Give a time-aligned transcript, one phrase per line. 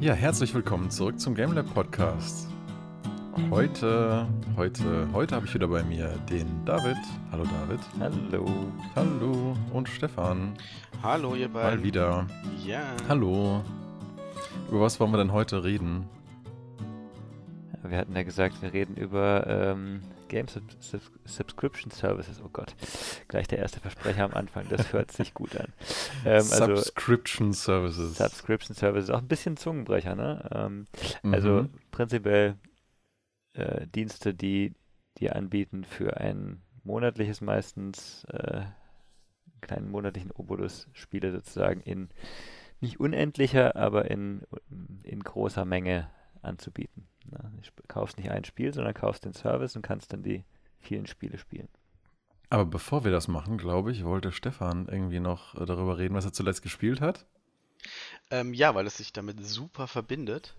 [0.00, 2.46] Ja, herzlich willkommen zurück zum GameLab Podcast.
[3.50, 6.96] Heute, heute, heute habe ich wieder bei mir den David.
[7.32, 7.80] Hallo David.
[7.98, 8.46] Hallo.
[8.94, 10.54] Hallo und Stefan.
[11.02, 11.80] Hallo ihr beiden.
[11.80, 12.28] Mal wieder.
[12.64, 12.94] Ja.
[13.08, 13.64] Hallo.
[14.68, 16.08] Über was wollen wir denn heute reden?
[17.82, 22.40] Wir hatten ja gesagt, wir reden über ähm, Game Sub Sub Subscription Services.
[22.44, 22.74] Oh Gott,
[23.28, 24.66] gleich der erste Versprecher am Anfang.
[24.68, 25.72] Das hört sich gut an.
[26.24, 28.18] Ähm, also, Subscription Services.
[28.18, 30.48] Subscription Services, auch ein bisschen Zungenbrecher, ne?
[30.52, 30.86] Ähm,
[31.22, 31.34] mhm.
[31.34, 32.56] Also prinzipiell
[33.52, 34.74] äh, Dienste, die
[35.18, 38.62] dir anbieten für ein monatliches meistens äh,
[39.60, 42.08] kleinen monatlichen Obolus Spiele sozusagen in
[42.80, 44.42] nicht unendlicher, aber in,
[45.02, 46.10] in großer Menge
[46.42, 47.08] anzubieten.
[47.30, 50.44] Na, du kaufst nicht ein Spiel, sondern kaufst den Service und kannst dann die
[50.80, 51.68] vielen Spiele spielen.
[52.50, 56.24] Aber bevor wir das machen, glaube ich, wollte Stefan irgendwie noch äh, darüber reden, was
[56.24, 57.26] er zuletzt gespielt hat.
[58.30, 60.54] Ähm, ja, weil es sich damit super verbindet.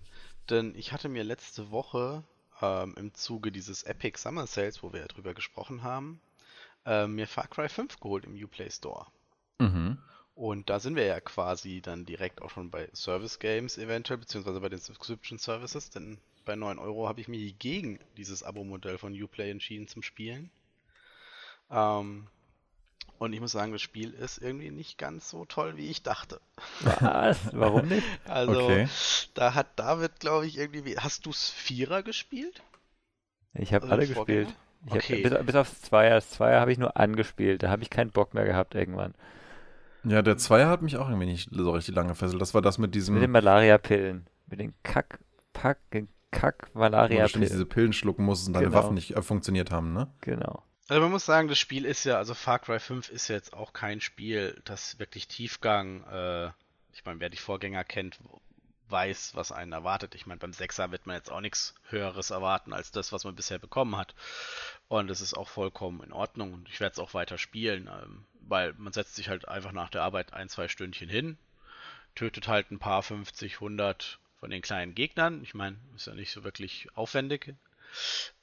[0.50, 2.24] Denn ich hatte mir letzte Woche
[2.62, 6.22] ähm, im Zuge dieses Epic Summer Sales, wo wir ja drüber gesprochen haben,
[6.86, 9.08] äh, mir Far Cry 5 geholt im Uplay Store.
[9.60, 9.98] Mhm.
[10.36, 14.62] Und da sind wir ja quasi dann direkt auch schon bei Service Games eventuell, beziehungsweise
[14.62, 16.18] bei den Subscription Services, denn
[16.50, 20.50] bei 9 Euro habe ich mich gegen dieses Abo-Modell von Uplay entschieden zum Spielen.
[21.70, 22.26] Ähm,
[23.20, 26.42] und ich muss sagen, das Spiel ist irgendwie nicht ganz so toll, wie ich dachte.
[27.02, 27.38] Was?
[27.54, 28.08] Warum nicht?
[28.26, 28.88] Also, okay.
[29.36, 30.98] da hat David, glaube ich, irgendwie.
[30.98, 32.64] Hast du Vierer gespielt?
[33.54, 34.48] Ich habe also alle gespielt.
[34.88, 35.24] Ich okay.
[35.24, 36.16] Hab, bis, bis aufs Zweier.
[36.16, 37.62] Das Zweier habe ich nur angespielt.
[37.62, 39.14] Da habe ich keinen Bock mehr gehabt irgendwann.
[40.04, 42.42] Ja, der Zweier hat mich auch irgendwie nicht so richtig lange gefesselt.
[42.42, 43.14] Das war das mit diesem.
[43.14, 44.26] Mit den Malaria-Pillen.
[44.48, 45.20] Mit den Kack,
[45.54, 45.78] Pack,
[46.32, 47.48] Kack-Malaria-Pillen.
[47.48, 48.78] Diese Pillen schlucken musst und deine genau.
[48.78, 50.12] Waffen nicht äh, funktioniert haben, ne?
[50.22, 50.64] Genau.
[50.88, 53.74] Also man muss sagen, das Spiel ist ja, also Far Cry 5 ist jetzt auch
[53.74, 56.48] kein Spiel, das wirklich Tiefgang, äh,
[56.94, 58.20] ich meine, wer die Vorgänger kennt,
[58.90, 60.16] weiß, was einen erwartet.
[60.16, 63.36] Ich meine, beim Sechser wird man jetzt auch nichts Höheres erwarten als das, was man
[63.36, 64.16] bisher bekommen hat.
[64.88, 67.88] Und das ist auch vollkommen in Ordnung und ich werde es auch weiter spielen.
[67.88, 71.38] Ähm, weil man setzt sich halt einfach nach der Arbeit ein, zwei Stündchen hin,
[72.16, 75.42] tötet halt ein paar 50, 100 von den kleinen Gegnern.
[75.44, 77.54] Ich meine, ist ja nicht so wirklich aufwendig.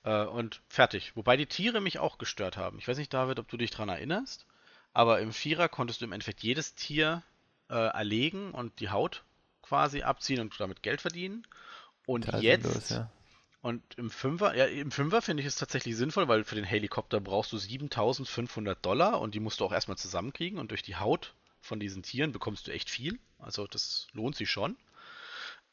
[0.05, 1.15] Äh, und fertig.
[1.17, 2.79] Wobei die Tiere mich auch gestört haben.
[2.79, 4.47] Ich weiß nicht, David, ob du dich daran erinnerst,
[4.93, 7.23] aber im Vierer konntest du im Endeffekt jedes Tier
[7.69, 9.25] äh, erlegen und die Haut
[9.63, 11.47] quasi abziehen und damit Geld verdienen.
[12.07, 13.11] Und jetzt los, ja.
[13.63, 17.21] Und im Fünfer, ja, im Fünfer finde ich es tatsächlich sinnvoll, weil für den Helikopter
[17.21, 21.35] brauchst du 7500 Dollar und die musst du auch erstmal zusammenkriegen und durch die Haut
[21.61, 23.19] von diesen Tieren bekommst du echt viel.
[23.41, 24.77] Also das lohnt sich schon.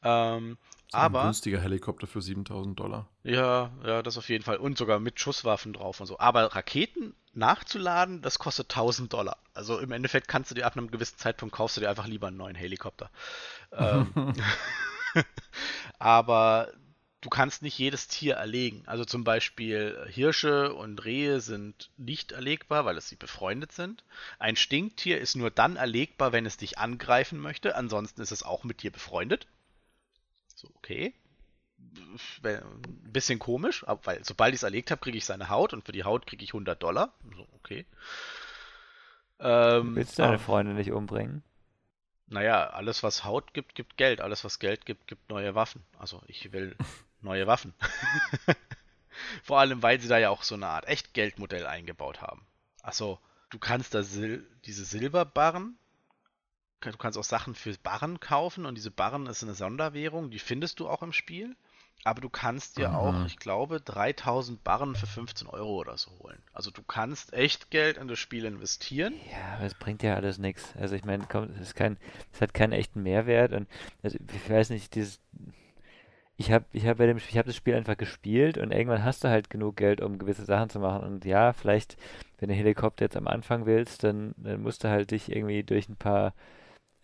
[0.04, 0.58] Ähm,
[0.92, 1.22] so aber.
[1.22, 3.08] Ein günstiger Helikopter für 7000 Dollar.
[3.24, 4.58] Ja, ja, das auf jeden Fall.
[4.58, 6.18] Und sogar mit Schusswaffen drauf und so.
[6.18, 9.38] Aber Raketen nachzuladen, das kostet 1000 Dollar.
[9.54, 12.28] Also im Endeffekt kannst du dir ab einem gewissen Zeitpunkt kaufst du dir einfach lieber
[12.28, 13.10] einen neuen Helikopter.
[13.72, 14.06] ähm,
[15.98, 16.72] aber
[17.20, 18.82] du kannst nicht jedes Tier erlegen.
[18.86, 24.04] Also zum Beispiel Hirsche und Rehe sind nicht erlegbar, weil es sie befreundet sind.
[24.38, 27.74] Ein Stinktier ist nur dann erlegbar, wenn es dich angreifen möchte.
[27.74, 29.46] Ansonsten ist es auch mit dir befreundet.
[30.64, 31.14] So, okay.
[32.42, 32.80] Ein
[33.12, 36.04] bisschen komisch, weil sobald ich es erlegt habe, kriege ich seine Haut und für die
[36.04, 37.12] Haut kriege ich 100 Dollar.
[37.36, 37.86] So, okay.
[39.40, 41.42] Ähm, Willst du deine Freunde nicht umbringen?
[42.26, 44.20] Naja, alles was Haut gibt, gibt Geld.
[44.20, 45.82] Alles was Geld gibt, gibt neue Waffen.
[45.98, 46.76] Also ich will
[47.20, 47.74] neue Waffen.
[49.42, 52.46] Vor allem, weil sie da ja auch so eine Art Echtgeldmodell eingebaut haben.
[52.82, 53.18] Also,
[53.50, 55.78] du kannst da Sil diese Silberbarren,
[56.92, 60.80] du kannst auch Sachen für Barren kaufen und diese Barren ist eine Sonderwährung, die findest
[60.80, 61.56] du auch im Spiel.
[62.06, 62.94] Aber du kannst dir mhm.
[62.96, 66.42] auch, ich glaube, 3000 Barren für 15 Euro oder so holen.
[66.52, 69.14] Also du kannst echt Geld in das Spiel investieren.
[69.32, 70.74] Ja, aber es bringt ja alles nichts.
[70.78, 71.26] Also ich meine,
[71.58, 73.68] es, es hat keinen echten Mehrwert und
[74.02, 75.18] also ich weiß nicht, dieses
[76.36, 79.24] ich habe ich hab bei dem ich habe das Spiel einfach gespielt und irgendwann hast
[79.24, 81.04] du halt genug Geld, um gewisse Sachen zu machen.
[81.04, 81.96] Und ja, vielleicht,
[82.38, 85.88] wenn du Helikopter jetzt am Anfang willst, dann, dann musst du halt dich irgendwie durch
[85.88, 86.34] ein paar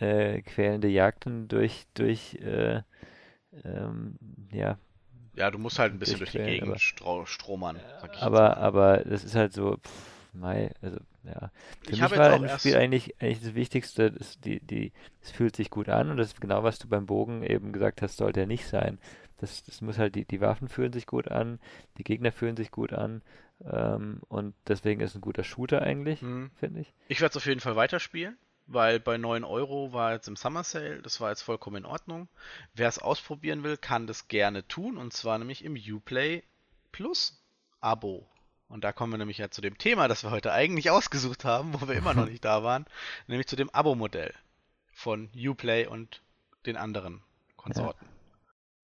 [0.00, 2.82] äh, quälende Jagden durch, durch äh,
[3.64, 4.18] ähm,
[4.52, 4.78] ja.
[5.34, 7.78] Ja, du musst halt ein bisschen durch die Gegend aber, stromern.
[8.18, 11.50] Aber, aber das ist halt so, pff, Mai, also ja.
[11.82, 15.56] Für ich mich war im Spiel eigentlich, eigentlich das Wichtigste, das, die, die, es fühlt
[15.56, 18.40] sich gut an und das ist genau, was du beim Bogen eben gesagt hast, sollte
[18.40, 18.98] er nicht sein.
[19.38, 21.58] Das, das muss halt, die, die Waffen fühlen sich gut an,
[21.98, 23.22] die Gegner fühlen sich gut an
[23.64, 26.50] ähm, und deswegen ist ein guter Shooter eigentlich, mhm.
[26.54, 26.92] finde ich.
[27.08, 28.36] Ich werde es auf jeden Fall weiterspielen,
[28.72, 32.28] weil bei 9 Euro war jetzt im Summer Sale, das war jetzt vollkommen in Ordnung.
[32.72, 36.42] Wer es ausprobieren will, kann das gerne tun und zwar nämlich im Uplay
[36.92, 37.42] Plus
[37.80, 38.28] Abo.
[38.68, 41.74] Und da kommen wir nämlich ja zu dem Thema, das wir heute eigentlich ausgesucht haben,
[41.74, 42.86] wo wir immer noch nicht da waren,
[43.26, 44.32] nämlich zu dem Abo-Modell
[44.92, 46.22] von Uplay und
[46.66, 47.22] den anderen
[47.56, 48.06] Konsorten.
[48.06, 48.10] Ja.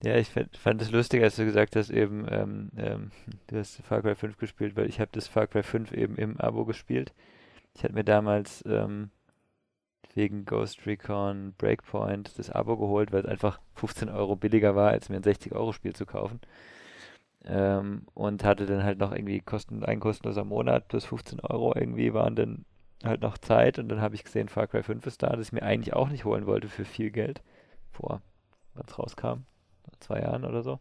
[0.02, 3.10] Ja, ich fand es lustig, als du gesagt hast, eben, ähm, ähm,
[3.46, 6.38] du hast Far Cry 5 gespielt, weil ich habe das Far Cry 5 eben im
[6.38, 7.14] Abo gespielt.
[7.74, 9.10] Ich hatte mir damals ähm,
[10.16, 15.08] wegen Ghost Recon Breakpoint das Abo geholt, weil es einfach 15 Euro billiger war, als
[15.08, 16.40] mir ein 60-Euro-Spiel zu kaufen.
[17.44, 22.12] Ähm, und hatte dann halt noch irgendwie kosten, ein kostenloser Monat plus 15 Euro irgendwie
[22.12, 22.64] waren dann
[23.04, 25.52] halt noch Zeit und dann habe ich gesehen, Far Cry 5 ist da, das ich
[25.52, 27.42] mir eigentlich auch nicht holen wollte für viel Geld
[27.92, 28.22] vor,
[28.74, 29.44] wann es rauskam
[30.00, 30.80] zwei Jahren oder so.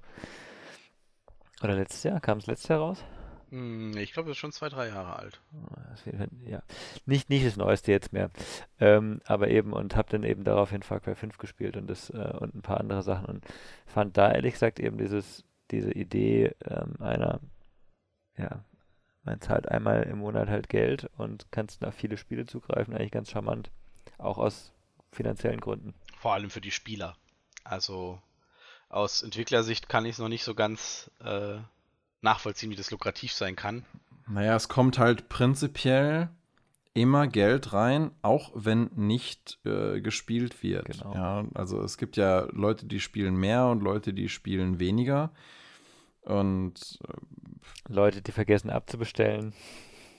[1.63, 2.19] Oder letztes Jahr?
[2.19, 3.03] Kam es letztes Jahr raus?
[3.49, 5.41] Hm, ich glaube, es ist schon zwei, drei Jahre alt.
[6.45, 6.61] Ja,
[7.05, 8.31] nicht, nicht das Neueste jetzt mehr.
[8.79, 12.33] Ähm, aber eben, und habe dann eben daraufhin Far Cry 5 gespielt und, das, äh,
[12.39, 13.45] und ein paar andere Sachen und
[13.85, 17.39] fand da ehrlich gesagt eben dieses, diese Idee ähm, einer,
[18.37, 18.63] ja,
[19.23, 23.31] man zahlt einmal im Monat halt Geld und kannst auf viele Spiele zugreifen, eigentlich ganz
[23.31, 23.71] charmant.
[24.17, 24.71] Auch aus
[25.11, 25.95] finanziellen Gründen.
[26.19, 27.17] Vor allem für die Spieler.
[27.63, 28.21] Also
[28.89, 31.57] aus Entwicklersicht kann ich es noch nicht so ganz äh,
[32.25, 33.85] nachvollziehen, wie das lukrativ sein kann.
[34.27, 36.29] Naja, es kommt halt prinzipiell
[36.93, 40.85] immer Geld rein, auch wenn nicht äh, gespielt wird.
[40.85, 41.13] Genau.
[41.13, 45.31] Ja, also es gibt ja Leute, die spielen mehr und Leute, die spielen weniger.
[46.21, 49.53] Und äh, Leute, die vergessen abzubestellen.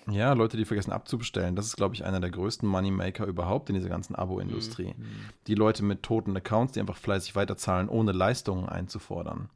[0.08, 1.56] Ja, Leute, die vergessen abzubestellen.
[1.56, 4.94] Das ist, glaube ich, einer der größten Moneymaker überhaupt in dieser ganzen Abo-Industrie.
[4.96, 5.30] Mhm.
[5.48, 9.50] Die Leute mit toten Accounts, die einfach fleißig weiterzahlen, ohne Leistungen einzufordern.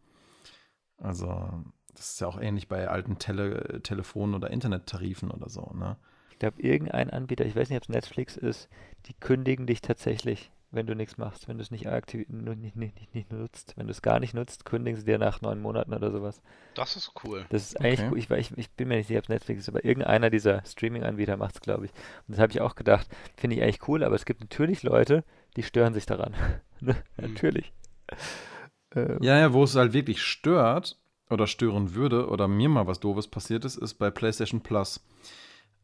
[0.98, 1.62] Also,
[2.00, 5.96] das ist ja auch ähnlich bei alten Tele Telefon- oder Internettarifen oder so, ne?
[6.30, 8.70] Ich glaube, irgendein Anbieter, ich weiß nicht, ob es Netflix ist,
[9.06, 12.96] die kündigen dich tatsächlich wenn du nichts machst, wenn du es nicht, aktiv, nicht, nicht,
[12.96, 13.74] nicht, nicht nutzt.
[13.76, 16.40] Wenn du es gar nicht nutzt, kündigen sie dir nach neun Monaten oder sowas.
[16.74, 17.44] Das ist cool.
[17.50, 18.08] Das ist eigentlich okay.
[18.12, 18.38] cool.
[18.38, 21.36] Ich, ich, ich, bin mir nicht sicher, ob es Netflix ist, aber irgendeiner dieser Streaming-Anbieter
[21.36, 21.90] macht es, glaube ich.
[21.90, 25.24] Und das habe ich auch gedacht, finde ich eigentlich cool, aber es gibt natürlich Leute,
[25.56, 26.34] die stören sich daran.
[26.82, 26.96] Ne?
[27.18, 27.34] mhm.
[27.34, 27.74] Natürlich.
[28.94, 29.18] Ähm.
[29.20, 30.98] Ja, ja, wo es halt wirklich stört
[31.30, 35.00] oder stören würde oder mir mal was Doofes passiert ist, ist bei PlayStation Plus.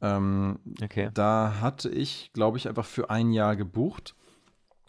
[0.03, 1.11] Ähm, okay.
[1.15, 4.15] Da hatte ich, glaube ich, einfach für ein Jahr gebucht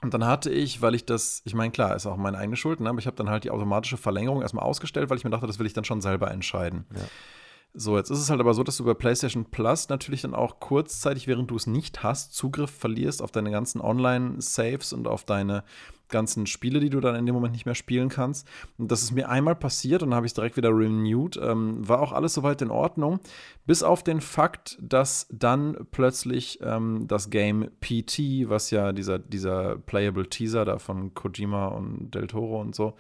[0.01, 2.79] und dann hatte ich, weil ich das, ich meine, klar, ist auch meine eigene Schuld,
[2.79, 5.47] ne, aber ich habe dann halt die automatische Verlängerung erstmal ausgestellt, weil ich mir dachte,
[5.47, 6.85] das will ich dann schon selber entscheiden.
[6.93, 7.01] Ja.
[7.79, 10.59] So, jetzt ist es halt aber so, dass du bei PlayStation Plus natürlich dann auch
[10.59, 15.63] kurzzeitig, während du es nicht hast, Zugriff verlierst auf deine ganzen Online-Saves und auf deine
[16.09, 18.47] ganzen Spiele, die du dann in dem Moment nicht mehr spielen kannst.
[18.79, 21.37] Und das ist mir einmal passiert und dann habe ich es direkt wieder renewed.
[21.37, 23.19] Ähm, war auch alles soweit in Ordnung.
[23.67, 29.77] Bis auf den Fakt, dass dann plötzlich ähm, das Game PT, was ja dieser, dieser
[29.77, 32.95] Playable Teaser da von Kojima und Del Toro und so,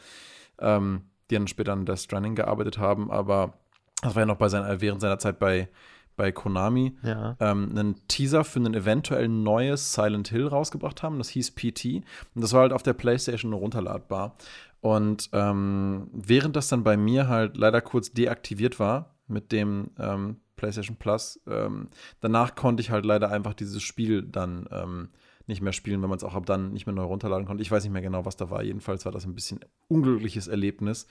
[0.59, 1.01] ähm,
[1.31, 3.55] die dann später an Death Stranding gearbeitet haben, aber
[4.01, 5.69] das war ja noch bei seiner, während seiner Zeit bei
[6.17, 7.37] bei Konami ja.
[7.39, 11.19] ähm, einen Teaser für ein eventuell neues Silent Hill rausgebracht haben.
[11.19, 12.03] Das hieß PT.
[12.33, 14.35] Und das war halt auf der PlayStation runterladbar.
[14.81, 20.37] Und ähm, während das dann bei mir halt leider kurz deaktiviert war mit dem ähm,
[20.55, 21.87] PlayStation Plus, ähm,
[22.19, 25.09] danach konnte ich halt leider einfach dieses Spiel dann ähm,
[25.45, 27.61] nicht mehr spielen, wenn man es auch ab dann nicht mehr neu runterladen konnte.
[27.61, 28.63] Ich weiß nicht mehr genau, was da war.
[28.63, 31.07] Jedenfalls war das ein bisschen unglückliches Erlebnis.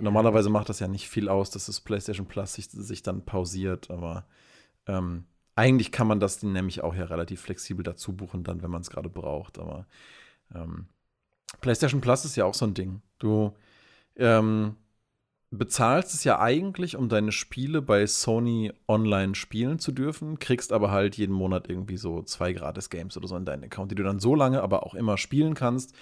[0.00, 3.90] Normalerweise macht das ja nicht viel aus, dass das PlayStation Plus sich, sich dann pausiert,
[3.90, 4.26] aber
[4.86, 5.24] ähm,
[5.54, 8.90] eigentlich kann man das nämlich auch ja relativ flexibel dazu buchen, dann, wenn man es
[8.90, 9.58] gerade braucht.
[9.58, 9.86] Aber
[10.54, 10.86] ähm,
[11.60, 13.02] PlayStation Plus ist ja auch so ein Ding.
[13.18, 13.52] Du
[14.16, 14.76] ähm,
[15.50, 20.90] bezahlst es ja eigentlich, um deine Spiele bei Sony online spielen zu dürfen, kriegst aber
[20.90, 24.20] halt jeden Monat irgendwie so zwei Gratis-Games oder so in deinen Account, die du dann
[24.20, 25.94] so lange aber auch immer spielen kannst,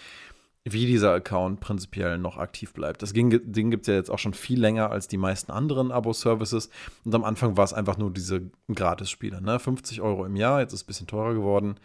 [0.72, 3.02] wie dieser Account prinzipiell noch aktiv bleibt.
[3.02, 6.70] Das Ding, gibt es ja jetzt auch schon viel länger als die meisten anderen Abo-Services.
[7.04, 9.40] Und am Anfang war es einfach nur diese Gratis-Spiele.
[9.40, 9.58] Ne?
[9.58, 11.76] 50 Euro im Jahr, jetzt ist es ein bisschen teurer geworden.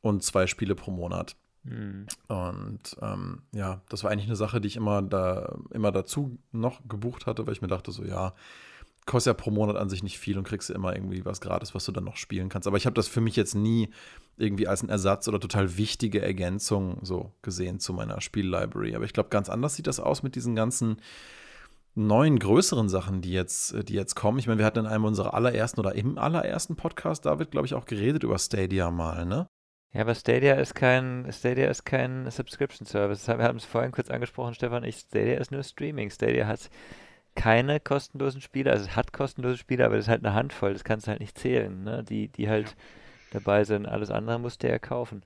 [0.00, 1.36] Und zwei Spiele pro Monat.
[1.64, 2.06] Mhm.
[2.28, 6.80] Und ähm, ja, das war eigentlich eine Sache, die ich immer, da, immer dazu noch
[6.88, 8.34] gebucht hatte, weil ich mir dachte, so ja,
[9.06, 11.84] kostet ja pro Monat an sich nicht viel und kriegst immer irgendwie was gratis, was
[11.84, 12.68] du dann noch spielen kannst.
[12.68, 13.90] Aber ich habe das für mich jetzt nie
[14.36, 18.94] irgendwie als ein Ersatz oder total wichtige Ergänzung so gesehen zu meiner Spiellibrary.
[18.94, 20.98] Aber ich glaube, ganz anders sieht das aus mit diesen ganzen
[21.94, 24.38] neuen, größeren Sachen, die jetzt, die jetzt kommen.
[24.38, 27.74] Ich meine, wir hatten in einem unserer allerersten oder im allerersten Podcast, David, glaube ich,
[27.74, 29.46] auch geredet über Stadia mal, ne?
[29.92, 33.28] Ja, aber Stadia ist kein, Stadia ist kein Subscription Service.
[33.28, 34.84] Wir haben es vorhin kurz angesprochen, Stefan.
[34.84, 36.08] Ich, Stadia ist nur Streaming.
[36.08, 36.70] Stadia hat
[37.34, 40.84] keine kostenlosen Spiele, also es hat kostenlose Spiele, aber das ist halt eine Handvoll, das
[40.84, 42.04] kannst du halt nicht zählen, ne?
[42.04, 42.74] Die, die halt ja.
[43.32, 43.86] dabei sind.
[43.86, 45.22] Alles andere musst du ja kaufen.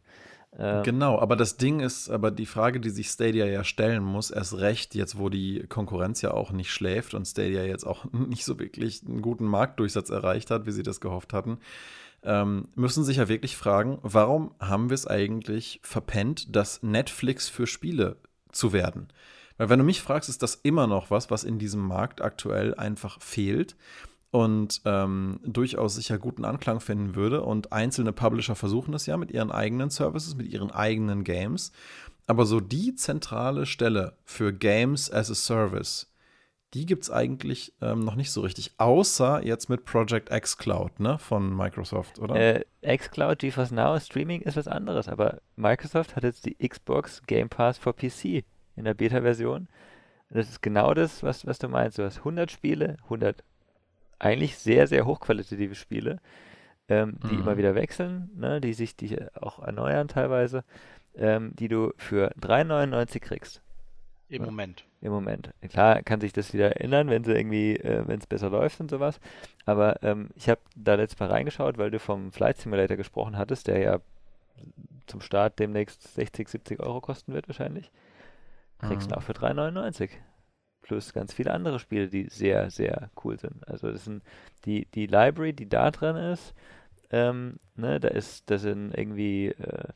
[0.58, 4.30] Ähm, genau, aber das Ding ist, aber die Frage, die sich Stadia ja stellen muss,
[4.30, 8.44] erst recht, jetzt wo die Konkurrenz ja auch nicht schläft und Stadia jetzt auch nicht
[8.44, 11.58] so wirklich einen guten Marktdurchsatz erreicht hat, wie sie das gehofft hatten,
[12.22, 17.66] ähm, müssen sich ja wirklich fragen, warum haben wir es eigentlich verpennt, das Netflix für
[17.66, 18.16] Spiele
[18.50, 19.08] zu werden?
[19.58, 22.74] Weil wenn du mich fragst, ist das immer noch was, was in diesem Markt aktuell
[22.74, 23.76] einfach fehlt
[24.30, 27.42] und ähm, durchaus sicher guten Anklang finden würde.
[27.42, 31.72] Und einzelne Publisher versuchen es ja mit ihren eigenen Services, mit ihren eigenen Games.
[32.26, 36.12] Aber so die zentrale Stelle für Games as a Service,
[36.74, 40.98] die gibt es eigentlich ähm, noch nicht so richtig, außer jetzt mit Project X Cloud,
[41.00, 42.34] ne, von Microsoft, oder?
[42.34, 42.64] Äh,
[42.96, 47.78] xCloud, GeForce Now, Streaming ist was anderes, aber Microsoft hat jetzt die Xbox Game Pass
[47.78, 48.44] for PC
[48.76, 49.68] in der Beta-Version.
[50.30, 51.98] Das ist genau das, was, was du meinst.
[51.98, 53.42] Du hast 100 Spiele, 100
[54.18, 56.20] eigentlich sehr, sehr hochqualitative Spiele,
[56.88, 57.42] ähm, die mhm.
[57.42, 60.64] immer wieder wechseln, ne, die sich die auch erneuern teilweise,
[61.16, 63.62] ähm, die du für 3,99 kriegst.
[64.28, 64.46] Im ja.
[64.46, 64.84] Moment.
[65.00, 65.50] Im Moment.
[65.68, 68.90] Klar kann sich das wieder ändern, wenn sie irgendwie, äh, wenn es besser läuft und
[68.90, 69.20] sowas.
[69.64, 73.68] Aber ähm, ich habe da letztes Mal reingeschaut, weil du vom Flight Simulator gesprochen hattest,
[73.68, 74.00] der ja
[75.06, 77.90] zum Start demnächst 60, 70 Euro kosten wird wahrscheinlich.
[78.80, 79.14] Kriegst mhm.
[79.14, 80.10] du auch für 3,99
[80.82, 83.66] plus ganz viele andere Spiele, die sehr, sehr cool sind.
[83.68, 84.22] Also das sind
[84.64, 86.54] die, die Library, die da drin ist,
[87.10, 89.88] ähm, ne, da ist, da sind irgendwie äh,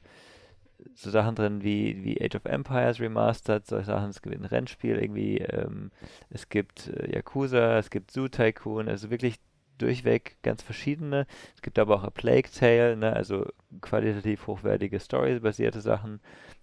[0.95, 4.97] so Sachen drin wie, wie Age of Empires Remastered, solche Sachen, es gibt ein Rennspiel
[4.97, 5.91] irgendwie, ähm,
[6.31, 9.37] es gibt äh, Yakuza, es gibt Zoo Tycoon, also wirklich
[9.79, 11.27] durchweg ganz verschiedene.
[11.55, 13.47] Es gibt aber auch A Plague Tale, ne, also
[13.81, 16.21] qualitativ hochwertige Story-basierte Sachen.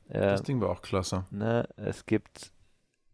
[0.10, 1.26] Das Ding war auch klasse.
[1.32, 2.52] Ne, es gibt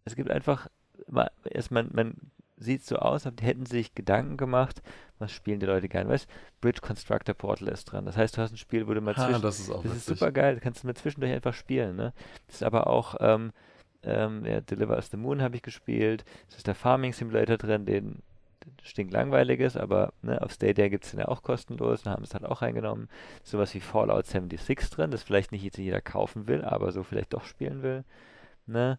[0.05, 0.67] es gibt einfach
[1.07, 2.15] man, man
[2.57, 4.81] sieht so aus, als hätten sie sich Gedanken gemacht,
[5.19, 6.09] was spielen die Leute gerne.
[6.09, 6.27] Weißt
[6.61, 8.05] Bridge Constructor Portal ist dran.
[8.05, 9.41] Das heißt, du hast ein Spiel, wo du mal zwischen.
[9.41, 11.95] das ist auch Das ist super geil, kannst du mal zwischendurch einfach spielen.
[11.95, 12.13] Ne?
[12.47, 13.15] Das ist aber auch.
[13.19, 13.51] Ähm,
[14.05, 16.25] ähm, ja, Deliver Us the Moon habe ich gespielt.
[16.49, 18.21] Es ist der Farming Simulator drin, den
[18.83, 22.33] stinklangweilig ist, aber ne, auf Stadia gibt es den ja auch kostenlos und haben es
[22.33, 23.09] halt auch reingenommen.
[23.43, 27.45] Sowas wie Fallout 76 drin, das vielleicht nicht jeder kaufen will, aber so vielleicht doch
[27.45, 28.03] spielen will.
[28.65, 28.97] Ne?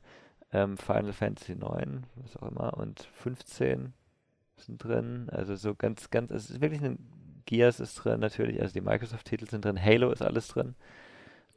[0.54, 3.92] ähm, Final Fantasy 9, was auch immer, und 15
[4.56, 5.28] sind drin.
[5.30, 6.98] Also so ganz, ganz, es ist wirklich ein
[7.46, 10.76] Gears ist drin natürlich, also die Microsoft-Titel sind drin, Halo ist alles drin.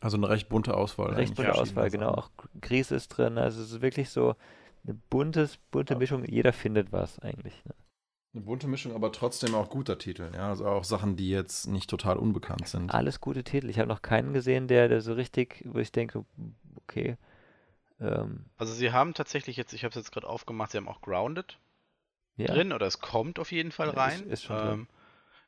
[0.02, 1.14] Also eine recht bunte Auswahl.
[1.14, 2.10] Recht bunte Auswahl, genau.
[2.10, 3.38] Auch Gries ist drin.
[3.38, 4.36] Also es ist wirklich so
[4.84, 6.00] eine buntes, bunte ja.
[6.00, 6.24] Mischung.
[6.26, 7.66] Jeder findet was eigentlich.
[7.66, 7.74] Ne?
[8.34, 10.32] Eine bunte Mischung, aber trotzdem auch guter Titel.
[10.34, 12.94] Ja, also auch Sachen, die jetzt nicht total unbekannt sind.
[12.94, 13.70] Alles gute Titel.
[13.70, 16.26] Ich habe noch keinen gesehen, der, der so richtig, wo ich denke,
[16.76, 17.18] okay,
[18.00, 21.02] ähm, also sie haben tatsächlich jetzt, ich habe es jetzt gerade aufgemacht, sie haben auch
[21.02, 21.58] Grounded
[22.36, 22.48] ja.
[22.48, 24.22] drin oder es kommt auf jeden Fall rein.
[24.22, 24.88] Ist, ist schon ähm,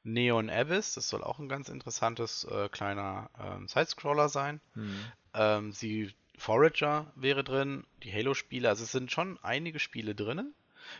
[0.04, 4.62] Neon Abyss, das soll auch ein ganz interessantes äh, kleiner ähm, Sidescroller sein.
[4.74, 5.00] Mhm.
[5.34, 10.54] Ähm, sie Forager wäre drin, die Halo-Spiele, also es sind schon einige Spiele drin.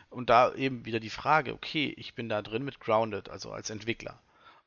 [0.10, 3.70] Und da eben wieder die Frage, okay, ich bin da drin mit Grounded, also als
[3.70, 4.20] Entwickler.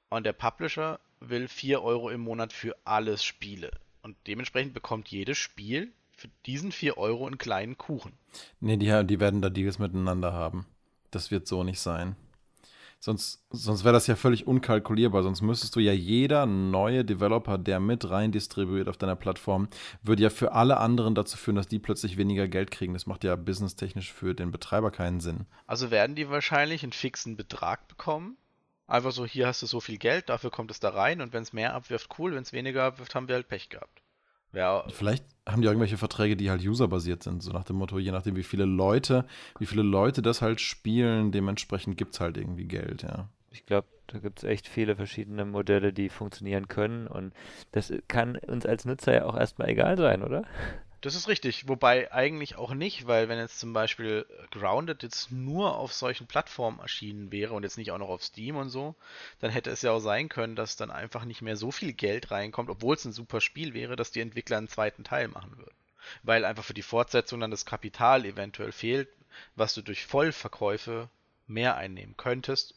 [0.08, 3.70] Und der Publisher will 4 Euro im Monat für alles Spiele.
[4.02, 8.12] Und dementsprechend bekommt jedes Spiel für diesen 4 Euro einen kleinen Kuchen.
[8.60, 10.66] Nee, die, die werden da Deals miteinander haben.
[11.10, 12.16] Das wird so nicht sein.
[13.04, 15.24] Sonst, sonst wäre das ja völlig unkalkulierbar.
[15.24, 19.66] Sonst müsstest du ja jeder neue Developer, der mit rein distribuiert auf deiner Plattform,
[20.02, 22.92] würde ja für alle anderen dazu führen, dass die plötzlich weniger Geld kriegen.
[22.92, 25.46] Das macht ja businesstechnisch für den Betreiber keinen Sinn.
[25.66, 28.36] Also werden die wahrscheinlich einen fixen Betrag bekommen.
[28.86, 31.42] Einfach so, hier hast du so viel Geld, dafür kommt es da rein und wenn
[31.42, 34.00] es mehr abwirft, cool, wenn es weniger abwirft, haben wir halt Pech gehabt.
[34.52, 34.84] Ja.
[34.88, 38.36] Vielleicht haben die irgendwelche Verträge, die halt userbasiert sind, so nach dem Motto, je nachdem,
[38.36, 39.24] wie viele Leute,
[39.58, 43.28] wie viele Leute das halt spielen, dementsprechend gibt es halt irgendwie Geld, ja.
[43.50, 47.34] Ich glaube, da gibt es echt viele verschiedene Modelle, die funktionieren können und
[47.72, 50.44] das kann uns als Nutzer ja auch erstmal egal sein, oder?
[51.02, 55.76] Das ist richtig, wobei eigentlich auch nicht, weil wenn jetzt zum Beispiel Grounded jetzt nur
[55.76, 58.94] auf solchen Plattformen erschienen wäre und jetzt nicht auch noch auf Steam und so,
[59.40, 62.30] dann hätte es ja auch sein können, dass dann einfach nicht mehr so viel Geld
[62.30, 65.74] reinkommt, obwohl es ein super Spiel wäre, dass die Entwickler einen zweiten Teil machen würden.
[66.22, 69.08] Weil einfach für die Fortsetzung dann das Kapital eventuell fehlt,
[69.56, 71.08] was du durch Vollverkäufe
[71.48, 72.76] mehr einnehmen könntest.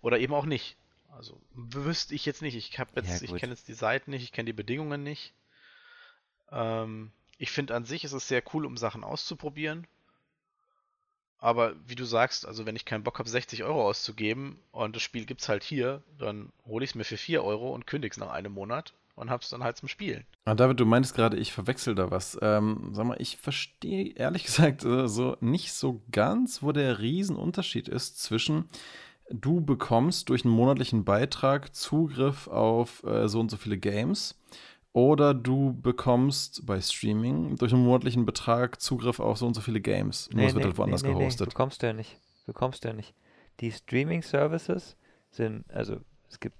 [0.00, 0.76] Oder eben auch nicht.
[1.10, 2.54] Also wüsste ich jetzt nicht.
[2.54, 5.32] Ich jetzt, ja, ich kenne jetzt die Seiten nicht, ich kenne die Bedingungen nicht.
[6.50, 9.86] Ähm, ich finde an sich ist es sehr cool, um Sachen auszuprobieren.
[11.38, 15.02] Aber wie du sagst, also wenn ich keinen Bock habe, 60 Euro auszugeben und das
[15.02, 18.12] Spiel gibt es halt hier, dann hole ich es mir für 4 Euro und kündige
[18.12, 20.24] es nach einem Monat und habe es dann halt zum Spielen.
[20.46, 22.38] Ah, David, du meintest gerade, ich verwechsel da was.
[22.40, 27.88] Ähm, sag mal, ich verstehe ehrlich gesagt äh, so nicht so ganz, wo der Riesenunterschied
[27.88, 28.70] ist zwischen
[29.28, 34.38] du bekommst durch einen monatlichen Beitrag Zugriff auf äh, so und so viele Games
[34.96, 39.82] oder du bekommst bei Streaming durch einen monatlichen Betrag Zugriff auf so und so viele
[39.82, 40.30] Games.
[40.32, 41.48] Nur nee, es wird nee, halt woanders nee, gehostet.
[41.48, 42.18] Nee, bekommst du ja nicht.
[42.46, 43.14] Bekommst du ja nicht.
[43.60, 44.96] Die Streaming-Services
[45.30, 45.98] sind, also
[46.30, 46.56] es gibt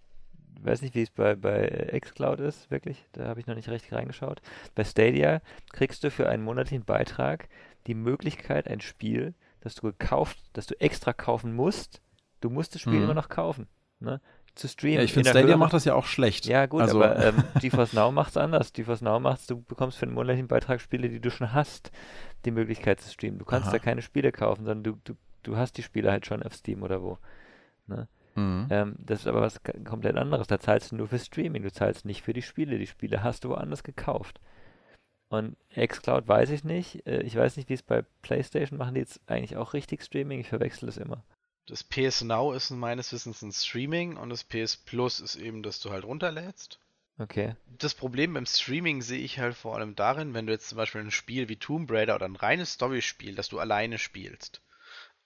[0.60, 3.06] weiß nicht, wie es bei, bei xCloud ist, wirklich.
[3.12, 4.42] Da habe ich noch nicht richtig reingeschaut.
[4.74, 5.40] Bei Stadia
[5.72, 7.48] kriegst du für einen monatlichen Beitrag
[7.86, 12.02] die Möglichkeit, ein Spiel, das du gekauft, das du extra kaufen musst,
[12.42, 13.04] du musst das Spiel mhm.
[13.04, 13.66] immer noch kaufen.
[13.98, 14.20] Ne?
[14.56, 14.98] Zu streamen.
[14.98, 15.56] Ja, ich finde, Stadia Höhe.
[15.56, 16.46] macht das ja auch schlecht.
[16.46, 17.02] Ja, gut, also.
[17.02, 18.72] aber ähm, GeForce Now macht es anders.
[18.72, 21.90] GeForce Now macht du bekommst für einen monatlichen Beitrag Spiele, die du schon hast,
[22.44, 23.38] die Möglichkeit zu streamen.
[23.38, 23.76] Du kannst Aha.
[23.76, 26.82] da keine Spiele kaufen, sondern du, du, du hast die Spiele halt schon auf Steam
[26.82, 27.18] oder wo.
[27.86, 28.08] Ne?
[28.34, 28.66] Mhm.
[28.70, 30.46] Ähm, das ist aber was komplett anderes.
[30.46, 32.78] Da zahlst du nur für Streaming, du zahlst nicht für die Spiele.
[32.78, 34.40] Die Spiele hast du woanders gekauft.
[35.28, 37.06] Und xCloud weiß ich nicht.
[37.06, 40.40] Äh, ich weiß nicht, wie es bei PlayStation machen die jetzt eigentlich auch richtig Streaming.
[40.40, 41.24] Ich verwechsel es immer.
[41.66, 45.80] Das PS Now ist meines Wissens ein Streaming und das PS Plus ist eben, dass
[45.80, 46.78] du halt runterlädst.
[47.18, 47.56] Okay.
[47.78, 51.00] Das Problem beim Streaming sehe ich halt vor allem darin, wenn du jetzt zum Beispiel
[51.00, 54.60] ein Spiel wie Tomb Raider oder ein reines Story-Spiel, das du alleine spielst,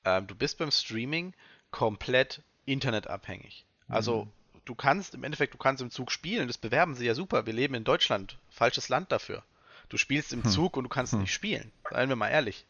[0.05, 1.35] ähm, du bist beim Streaming
[1.71, 3.67] komplett internetabhängig.
[3.89, 4.31] Also mhm.
[4.65, 7.45] du kannst im Endeffekt, du kannst im Zug spielen, das bewerben sie ja super.
[7.45, 9.43] Wir leben in Deutschland, falsches Land dafür.
[9.89, 10.51] Du spielst im hm.
[10.51, 11.23] Zug und du kannst hm.
[11.23, 11.73] nicht spielen.
[11.91, 12.65] Seien wir mal ehrlich.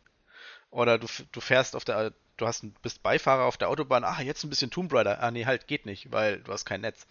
[0.70, 4.44] Oder du, du fährst auf der du hast, bist Beifahrer auf der Autobahn, ah, jetzt
[4.44, 5.22] ein bisschen Tomb Raider.
[5.22, 7.06] Ah, nee, halt, geht nicht, weil du hast kein Netz.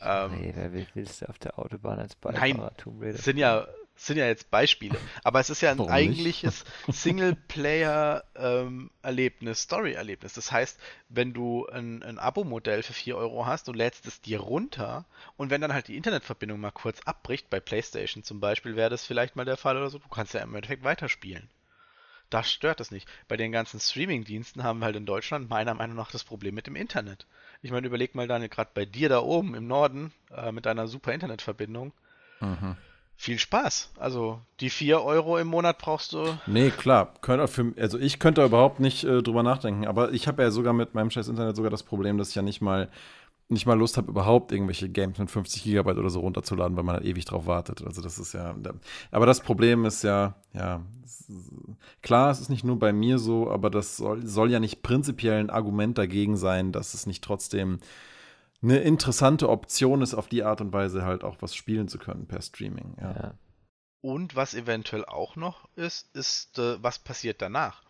[0.00, 3.18] Ähm, nee, wer willst du auf der Autobahn als Beifahrer nein, Tomb Raider?
[3.18, 3.66] Sind ja,
[3.96, 4.98] sind ja jetzt Beispiele.
[5.24, 10.34] Aber es ist ja ein Warum eigentliches Singleplayer-Erlebnis, ähm, Story-Erlebnis.
[10.34, 10.78] Das heißt,
[11.08, 15.06] wenn du ein, ein Abo-Modell für 4 Euro hast, du lädst es dir runter
[15.36, 19.04] und wenn dann halt die Internetverbindung mal kurz abbricht, bei PlayStation zum Beispiel, wäre das
[19.04, 21.50] vielleicht mal der Fall oder so, du kannst ja im Endeffekt weiterspielen.
[22.30, 23.08] Das stört es nicht.
[23.28, 26.66] Bei den ganzen Streaming-Diensten haben wir halt in Deutschland meiner Meinung nach das Problem mit
[26.66, 27.26] dem Internet.
[27.62, 30.88] Ich meine, überleg mal, Daniel, gerade bei dir da oben im Norden äh, mit deiner
[30.88, 31.92] super Internetverbindung.
[32.40, 32.76] Mhm.
[33.18, 33.92] Viel Spaß.
[33.98, 36.38] Also die 4 Euro im Monat brauchst du.
[36.46, 37.14] Nee, klar.
[37.22, 39.86] also ich könnte überhaupt nicht äh, drüber nachdenken.
[39.86, 42.42] Aber ich habe ja sogar mit meinem scheiß Internet sogar das Problem, dass ich ja
[42.42, 42.90] nicht mal
[43.48, 46.96] nicht mal Lust habe, überhaupt irgendwelche Games mit 50 Gigabyte oder so runterzuladen, weil man
[46.96, 47.84] halt ewig drauf wartet.
[47.84, 48.54] Also das ist ja.
[49.10, 50.82] Aber das Problem ist ja, ja,
[52.02, 55.38] klar, es ist nicht nur bei mir so, aber das soll, soll ja nicht prinzipiell
[55.38, 57.78] ein Argument dagegen sein, dass es nicht trotzdem
[58.62, 62.26] eine interessante Option ist, auf die Art und Weise halt auch was spielen zu können
[62.26, 62.96] per Streaming.
[63.00, 63.12] Ja.
[63.12, 63.34] ja.
[64.00, 67.82] Und was eventuell auch noch ist, ist, äh, was passiert danach?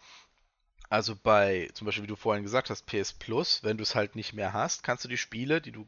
[0.89, 4.17] Also bei, zum Beispiel, wie du vorhin gesagt hast, PS Plus, wenn du es halt
[4.17, 5.87] nicht mehr hast, kannst du die Spiele, die du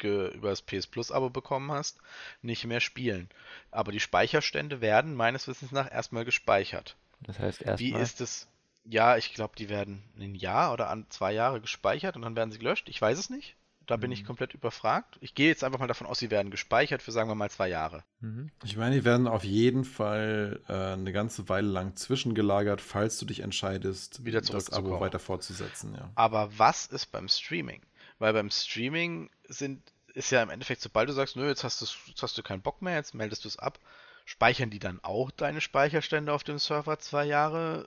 [0.00, 1.98] über das PS Plus Abo bekommen hast,
[2.40, 3.28] nicht mehr spielen.
[3.72, 6.96] Aber die Speicherstände werden meines Wissens nach erstmal gespeichert.
[7.20, 7.78] Das heißt erstmal.
[7.78, 8.46] Wie ist es?
[8.84, 12.52] Ja, ich glaube, die werden ein Jahr oder an zwei Jahre gespeichert und dann werden
[12.52, 12.88] sie gelöscht.
[12.88, 13.56] Ich weiß es nicht.
[13.88, 14.26] Da bin ich mhm.
[14.26, 15.16] komplett überfragt.
[15.22, 17.68] Ich gehe jetzt einfach mal davon aus, sie werden gespeichert für, sagen wir mal, zwei
[17.68, 18.04] Jahre.
[18.20, 18.50] Mhm.
[18.62, 23.24] Ich meine, die werden auf jeden Fall äh, eine ganze Weile lang zwischengelagert, falls du
[23.24, 25.94] dich entscheidest, Wieder das Abo weiter fortzusetzen.
[25.94, 26.10] Ja.
[26.16, 27.80] Aber was ist beim Streaming?
[28.18, 29.80] Weil beim Streaming sind,
[30.12, 32.82] ist ja im Endeffekt, sobald du sagst, nö, jetzt hast, jetzt hast du keinen Bock
[32.82, 33.78] mehr, jetzt meldest du es ab,
[34.26, 37.86] speichern die dann auch deine Speicherstände auf dem Server zwei Jahre?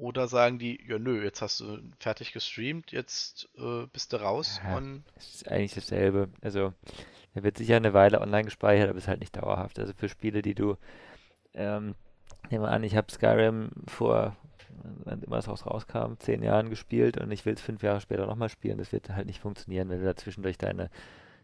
[0.00, 4.58] Oder sagen die, ja nö, jetzt hast du fertig gestreamt, jetzt äh, bist du raus
[4.64, 5.04] ja, und.
[5.16, 6.30] Es ist eigentlich dasselbe.
[6.40, 6.72] Also,
[7.34, 9.78] er wird sicher eine Weile online gespeichert, aber ist halt nicht dauerhaft.
[9.78, 10.78] Also für Spiele, die du,
[11.52, 11.94] ähm,
[12.50, 14.34] nehmen wir an, ich habe Skyrim vor,
[15.04, 18.48] wann immer es rauskam, zehn Jahren gespielt und ich will es fünf Jahre später nochmal
[18.48, 18.78] spielen.
[18.78, 20.88] Das wird halt nicht funktionieren, wenn du dazwischen durch deine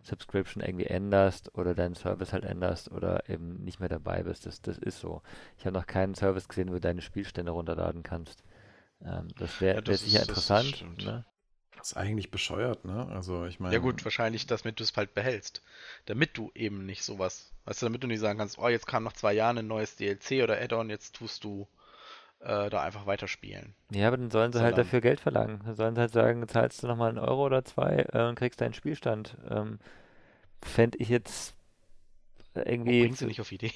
[0.02, 4.46] Subscription irgendwie änderst oder deinen Service halt änderst oder eben nicht mehr dabei bist.
[4.46, 5.22] Das, das ist so.
[5.58, 8.42] Ich habe noch keinen Service gesehen, wo du deine Spielstände runterladen kannst.
[9.04, 10.84] Ähm, das wäre ja, wär sicher ist, interessant.
[10.96, 11.24] Das, ne?
[11.76, 13.06] das, ist eigentlich bescheuert, ne?
[13.08, 13.74] Also ich meine.
[13.74, 15.62] Ja gut, wahrscheinlich, damit du es halt behältst.
[16.06, 19.04] Damit du eben nicht sowas, weißt du, damit du nicht sagen kannst, oh, jetzt kam
[19.04, 21.68] nach zwei Jahren ein neues DLC oder Add-on, jetzt tust du
[22.40, 23.74] äh, da einfach weiterspielen.
[23.92, 25.60] Ja, aber dann sollen sie halt Sondern, halt dafür Geld verlangen.
[25.64, 28.60] Dann sollen sie halt sagen, zahlst du nochmal einen Euro oder zwei äh, und kriegst
[28.60, 29.36] deinen Spielstand.
[29.48, 29.78] Ähm,
[30.62, 31.54] Fände ich jetzt
[32.54, 33.02] irgendwie.
[33.02, 33.72] Bringst du nicht auf Ideen?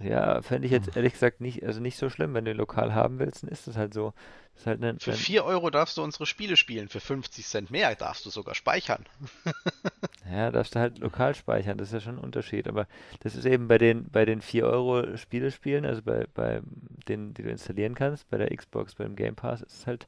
[0.00, 0.94] Ja, fände ich jetzt hm.
[0.96, 2.34] ehrlich gesagt nicht, also nicht so schlimm.
[2.34, 4.14] Wenn du lokal haben willst, dann ist das halt so.
[4.54, 7.94] Das halt eine, für 4 Euro darfst du unsere Spiele spielen, für 50 Cent mehr
[7.94, 9.04] darfst du sogar speichern.
[10.30, 12.68] ja, darfst du halt lokal speichern, das ist ja schon ein Unterschied.
[12.68, 12.86] Aber
[13.20, 16.62] das ist eben bei den, bei den 4 Euro Spiele spielen, also bei, bei
[17.08, 20.06] denen, die du installieren kannst, bei der Xbox, beim Game Pass, ist es halt,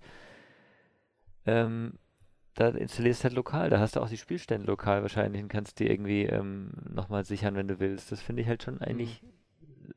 [1.46, 1.98] ähm,
[2.54, 5.78] da installierst du halt lokal, da hast du auch die Spielstände lokal wahrscheinlich und kannst
[5.78, 8.12] die irgendwie ähm, nochmal sichern, wenn du willst.
[8.12, 9.33] Das finde ich halt schon eigentlich mhm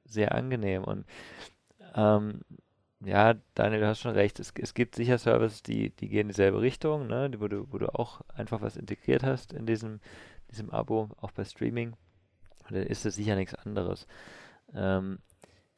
[0.05, 0.83] sehr angenehm.
[0.83, 1.05] Und
[1.95, 2.41] ähm,
[3.03, 4.39] ja, Daniel, du hast schon recht.
[4.39, 7.31] Es, es gibt sicher Services, die, die gehen in dieselbe Richtung, ne?
[7.37, 9.99] wo, du, wo du auch einfach was integriert hast in diesem,
[10.51, 11.95] diesem Abo, auch bei Streaming.
[12.65, 14.07] Und dann ist das sicher nichts anderes.
[14.73, 15.19] Ähm,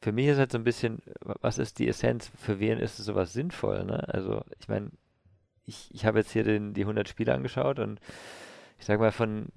[0.00, 2.30] für mich ist halt so ein bisschen, was ist die Essenz?
[2.38, 3.84] Für wen ist sowas sinnvoll?
[3.84, 4.08] Ne?
[4.08, 4.90] Also, ich meine,
[5.66, 8.00] ich, ich habe jetzt hier den, die 100 Spiele angeschaut und
[8.78, 9.48] ich sage mal, von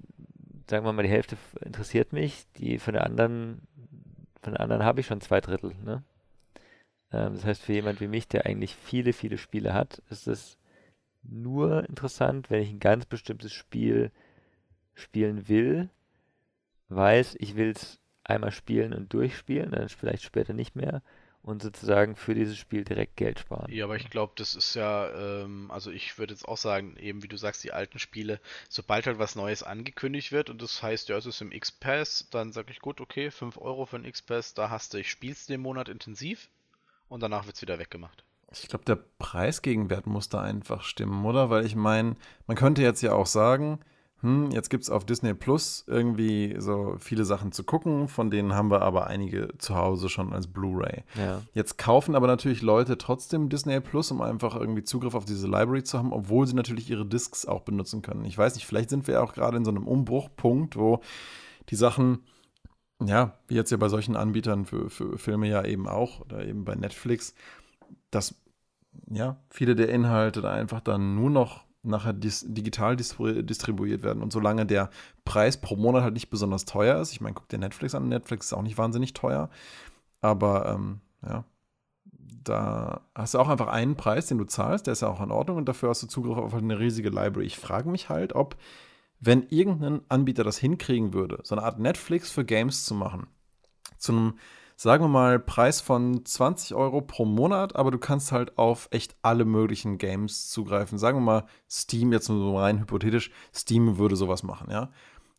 [0.68, 3.62] sagen wir mal, die Hälfte interessiert mich, die von der anderen,
[4.44, 5.74] von der anderen habe ich schon zwei Drittel.
[5.84, 6.02] Ne?
[7.12, 10.58] Ähm, das heißt, für jemand wie mich, der eigentlich viele, viele Spiele hat, ist es
[11.22, 14.12] nur interessant, wenn ich ein ganz bestimmtes Spiel
[14.94, 15.88] spielen will,
[16.90, 21.02] weiß, ich will es einmal spielen und durchspielen, dann vielleicht später nicht mehr
[21.44, 23.70] und sozusagen für dieses Spiel direkt Geld sparen.
[23.70, 27.22] Ja, aber ich glaube, das ist ja, ähm, also ich würde jetzt auch sagen, eben
[27.22, 31.10] wie du sagst, die alten Spiele, sobald halt was Neues angekündigt wird und das heißt,
[31.10, 34.54] ja, es ist im X-Pass, dann sage ich, gut, okay, 5 Euro für den X-Pass,
[34.54, 36.48] da hast du, ich spiel's den Monat intensiv
[37.08, 38.24] und danach wird es wieder weggemacht.
[38.50, 41.50] Ich glaube, der Preisgegenwert muss da einfach stimmen, oder?
[41.50, 43.80] Weil ich meine, man könnte jetzt ja auch sagen,
[44.24, 48.54] hm, jetzt gibt es auf Disney Plus irgendwie so viele Sachen zu gucken, von denen
[48.54, 51.04] haben wir aber einige zu Hause schon als Blu-ray.
[51.14, 51.42] Ja.
[51.52, 55.84] Jetzt kaufen aber natürlich Leute trotzdem Disney Plus, um einfach irgendwie Zugriff auf diese Library
[55.84, 58.24] zu haben, obwohl sie natürlich ihre Discs auch benutzen können.
[58.24, 61.00] Ich weiß nicht, vielleicht sind wir auch gerade in so einem Umbruchpunkt, wo
[61.68, 62.20] die Sachen,
[63.04, 66.64] ja, wie jetzt ja bei solchen Anbietern für, für Filme ja eben auch, oder eben
[66.64, 67.34] bei Netflix,
[68.10, 68.36] dass
[69.10, 74.22] ja, viele der Inhalte da einfach dann nur noch nachher dis digital distribuiert werden.
[74.22, 74.90] Und solange der
[75.24, 78.46] Preis pro Monat halt nicht besonders teuer ist, ich meine, guck dir Netflix an, Netflix
[78.46, 79.50] ist auch nicht wahnsinnig teuer,
[80.20, 81.44] aber ähm, ja,
[82.44, 85.30] da hast du auch einfach einen Preis, den du zahlst, der ist ja auch in
[85.30, 87.46] Ordnung und dafür hast du Zugriff auf eine riesige Library.
[87.46, 88.56] Ich frage mich halt, ob,
[89.20, 93.26] wenn irgendein Anbieter das hinkriegen würde, so eine Art Netflix für Games zu machen,
[93.98, 94.38] zu einem
[94.76, 99.16] sagen wir mal, Preis von 20 Euro pro Monat, aber du kannst halt auf echt
[99.22, 100.98] alle möglichen Games zugreifen.
[100.98, 104.90] Sagen wir mal, Steam, jetzt nur so rein hypothetisch, Steam würde sowas machen, ja.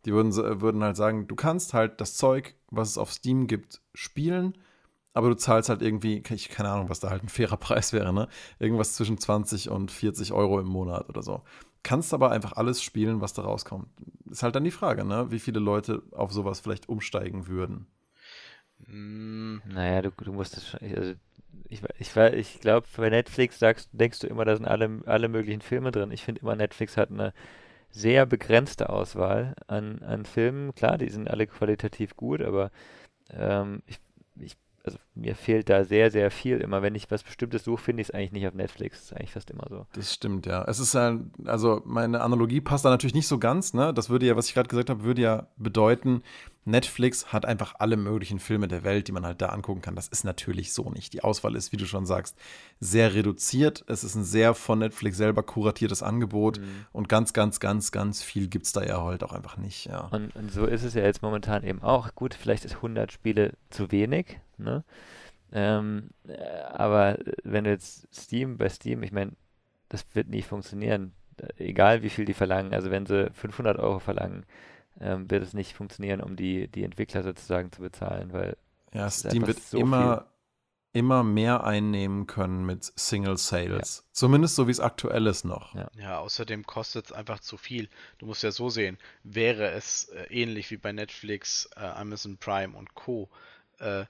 [0.06, 3.82] Die würden, würden halt sagen, du kannst halt das Zeug, was es auf Steam gibt,
[3.94, 4.56] spielen,
[5.14, 8.14] aber du zahlst halt irgendwie, ich keine Ahnung, was da halt ein fairer Preis wäre,
[8.14, 8.28] ne?
[8.60, 11.42] Irgendwas zwischen 20 und 40 Euro im Monat oder so.
[11.84, 13.88] Kannst aber einfach alles spielen, was da rauskommt.
[14.30, 15.32] Ist halt dann die Frage, ne?
[15.32, 17.88] Wie viele Leute auf sowas vielleicht umsteigen würden.
[18.88, 19.62] Hm.
[19.66, 20.80] Naja, du, du musst das schon.
[20.96, 21.14] Also
[21.70, 25.62] ich, ich, ich glaube, bei Netflix sagst, denkst du immer, da sind alle, alle möglichen
[25.62, 26.12] Filme drin.
[26.12, 27.34] Ich finde immer, Netflix hat eine
[27.90, 30.76] sehr begrenzte Auswahl an, an Filmen.
[30.76, 32.72] Klar, die sind alle qualitativ gut, aber
[33.32, 34.00] ähm, ich,
[34.40, 36.60] ich also mir fehlt da sehr, sehr viel.
[36.60, 39.00] Immer wenn ich was Bestimmtes suche, finde ich es eigentlich nicht auf Netflix.
[39.00, 39.88] Das ist eigentlich fast immer so.
[39.94, 40.64] Das stimmt, ja.
[40.66, 43.94] Es ist ja, also meine Analogie passt da natürlich nicht so ganz, ne?
[43.94, 46.22] Das würde ja, was ich gerade gesagt habe, würde ja bedeuten,
[46.66, 49.96] Netflix hat einfach alle möglichen Filme der Welt, die man halt da angucken kann.
[49.96, 51.14] Das ist natürlich so nicht.
[51.14, 52.36] Die Auswahl ist, wie du schon sagst,
[52.80, 53.86] sehr reduziert.
[53.88, 56.86] Es ist ein sehr von Netflix selber kuratiertes Angebot mhm.
[56.92, 59.86] und ganz, ganz, ganz, ganz viel gibt es da ja halt auch einfach nicht.
[59.86, 60.08] Ja.
[60.08, 62.16] Und, und, so ist es ja jetzt momentan eben auch.
[62.16, 64.84] Gut, vielleicht ist 100 Spiele zu wenig, ne?
[65.52, 66.36] Ähm, äh,
[66.74, 69.34] aber wenn du jetzt Steam bei Steam, ich meine,
[69.90, 71.14] das wird nie funktionieren.
[71.58, 72.74] Egal wie viel die verlangen.
[72.74, 74.46] Also wenn sie 500 Euro verlangen,
[75.00, 78.58] ähm, wird es nicht funktionieren, um die, die Entwickler sozusagen zu bezahlen, weil
[78.94, 80.28] ja, Steam wird so immer,
[80.94, 83.98] immer mehr einnehmen können mit Single Sales.
[83.98, 84.12] Ja.
[84.14, 85.76] Zumindest so wie es aktuell ist noch.
[85.76, 87.90] Ja, ja außerdem kostet es einfach zu viel.
[88.18, 92.78] Du musst ja so sehen, wäre es äh, ähnlich wie bei Netflix, äh, Amazon Prime
[92.78, 93.30] und Co.
[93.80, 94.06] Äh,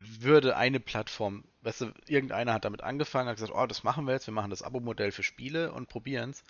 [0.00, 4.12] würde eine Plattform, weißt du, irgendeiner hat damit angefangen, hat gesagt, oh, das machen wir
[4.12, 6.44] jetzt, wir machen das Abo-Modell für Spiele und probieren es.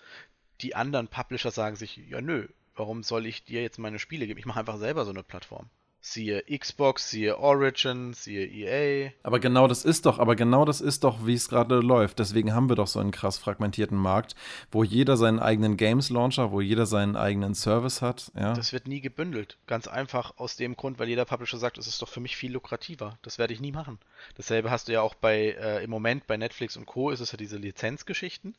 [0.61, 4.39] Die anderen Publisher sagen sich, ja nö, warum soll ich dir jetzt meine Spiele geben?
[4.39, 5.69] Ich mache einfach selber so eine Plattform.
[6.05, 9.11] Siehe Xbox, siehe Origin, siehe EA.
[9.23, 12.19] Aber genau das ist doch, aber genau das ist doch, wie es gerade läuft.
[12.19, 14.35] Deswegen haben wir doch so einen krass fragmentierten Markt,
[14.69, 18.33] wo jeder seinen eigenen Games Launcher, wo jeder seinen eigenen Service hat.
[18.35, 18.51] Ja?
[18.51, 19.57] Das wird nie gebündelt.
[19.65, 22.51] Ganz einfach aus dem Grund, weil jeder Publisher sagt, es ist doch für mich viel
[22.51, 23.17] lukrativer.
[23.21, 23.97] Das werde ich nie machen.
[24.35, 27.11] Dasselbe hast du ja auch bei äh, im Moment bei Netflix und Co.
[27.11, 28.55] ist es ja diese Lizenzgeschichten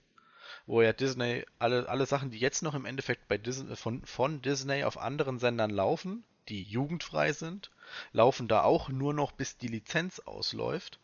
[0.67, 4.43] wo ja Disney alle, alle Sachen, die jetzt noch im Endeffekt bei Disney, von, von
[4.43, 7.71] Disney auf anderen Sendern laufen, die jugendfrei sind,
[8.13, 11.01] laufen da auch nur noch bis die Lizenz ausläuft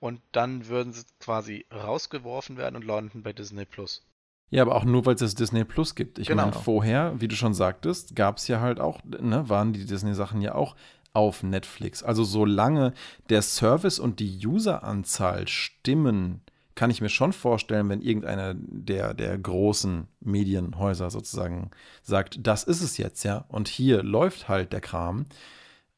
[0.00, 4.06] und dann würden sie quasi rausgeworfen werden und landen bei Disney Plus.
[4.50, 6.18] Ja, aber auch nur, weil es das Disney Plus gibt.
[6.18, 6.42] Ich genau.
[6.42, 10.42] meine, vorher, wie du schon sagtest, gab es ja halt auch, ne, waren die Disney-Sachen
[10.42, 10.76] ja auch
[11.14, 12.02] auf Netflix.
[12.02, 12.92] Also solange
[13.30, 16.42] der Service und die Useranzahl stimmen,
[16.74, 21.70] kann ich mir schon vorstellen, wenn irgendeiner der, der großen Medienhäuser sozusagen
[22.02, 25.26] sagt, das ist es jetzt, ja, und hier läuft halt der Kram,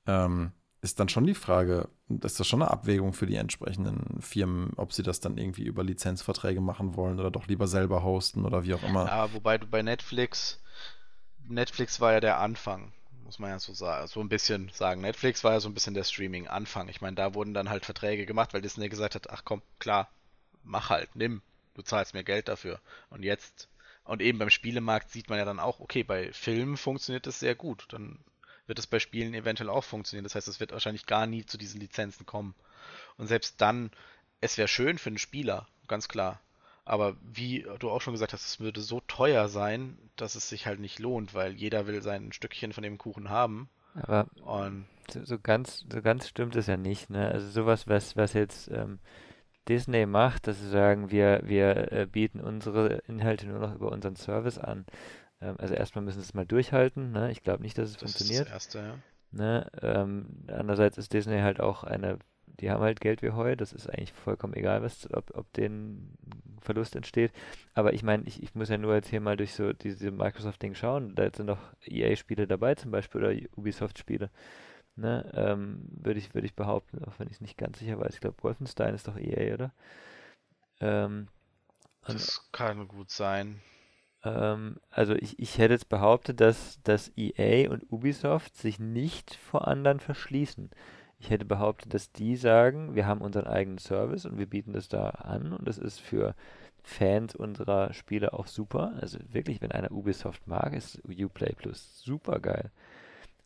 [0.06, 1.88] ähm, ist dann schon die Frage,
[2.22, 5.82] ist das schon eine Abwägung für die entsprechenden Firmen, ob sie das dann irgendwie über
[5.82, 9.06] Lizenzverträge machen wollen oder doch lieber selber hosten oder wie auch immer.
[9.06, 10.62] Ja, wobei du bei Netflix,
[11.48, 12.92] Netflix war ja der Anfang,
[13.24, 15.00] muss man ja so sagen, so ein bisschen sagen.
[15.00, 16.88] Netflix war ja so ein bisschen der Streaming-Anfang.
[16.88, 20.10] Ich meine, da wurden dann halt Verträge gemacht, weil Disney gesagt hat, ach komm, klar,
[20.64, 21.42] mach halt, nimm,
[21.74, 22.80] du zahlst mir Geld dafür.
[23.10, 23.68] Und jetzt
[24.04, 27.54] Und eben beim Spielemarkt sieht man ja dann auch, okay, bei Filmen funktioniert das sehr
[27.54, 27.86] gut.
[27.90, 28.18] Dann
[28.66, 30.24] wird es bei Spielen eventuell auch funktionieren.
[30.24, 32.54] Das heißt, es wird wahrscheinlich gar nie zu diesen Lizenzen kommen.
[33.16, 33.90] Und selbst dann,
[34.40, 36.40] es wäre schön für einen Spieler, ganz klar.
[36.84, 40.66] Aber wie du auch schon gesagt hast, es würde so teuer sein, dass es sich
[40.66, 43.70] halt nicht lohnt, weil jeder will sein Stückchen von dem Kuchen haben.
[43.94, 47.08] Aber und so, so ganz, so ganz stimmt es ja nicht.
[47.08, 47.26] Ne?
[47.30, 48.98] Also sowas, was, was jetzt ähm,
[49.68, 54.16] Disney macht, dass sie sagen, wir, wir äh, bieten unsere Inhalte nur noch über unseren
[54.16, 54.84] Service an.
[55.40, 57.12] Ähm, also erstmal müssen sie es mal durchhalten.
[57.12, 57.30] Ne?
[57.30, 58.46] Ich glaube nicht, dass es das funktioniert.
[58.46, 58.98] Ist das erste, ja.
[59.32, 59.66] Ne?
[59.82, 63.88] Ähm, andererseits ist Disney halt auch eine, die haben halt Geld wie Heu, das ist
[63.88, 66.16] eigentlich vollkommen egal, was, ob, ob denen
[66.60, 67.32] Verlust entsteht.
[67.74, 70.74] Aber ich meine, ich, ich muss ja nur jetzt hier mal durch so diese Microsoft-Ding
[70.74, 71.14] schauen.
[71.14, 74.30] Da sind noch EA-Spiele dabei zum Beispiel oder Ubisoft-Spiele.
[74.96, 78.14] Ne, ähm, würde ich, würd ich behaupten, auch wenn ich es nicht ganz sicher weiß.
[78.14, 79.72] Ich glaube, Wolfenstein ist doch EA, oder?
[80.80, 81.28] Ähm,
[82.06, 83.60] das kann gut sein.
[84.24, 89.66] Ähm, also ich, ich hätte jetzt behauptet, dass, dass EA und Ubisoft sich nicht vor
[89.68, 90.70] anderen verschließen.
[91.18, 94.88] Ich hätte behauptet, dass die sagen, wir haben unseren eigenen Service und wir bieten das
[94.88, 96.34] da an und das ist für
[96.82, 98.94] Fans unserer Spiele auch super.
[99.00, 102.70] Also wirklich, wenn einer Ubisoft mag, ist Uplay Plus super geil.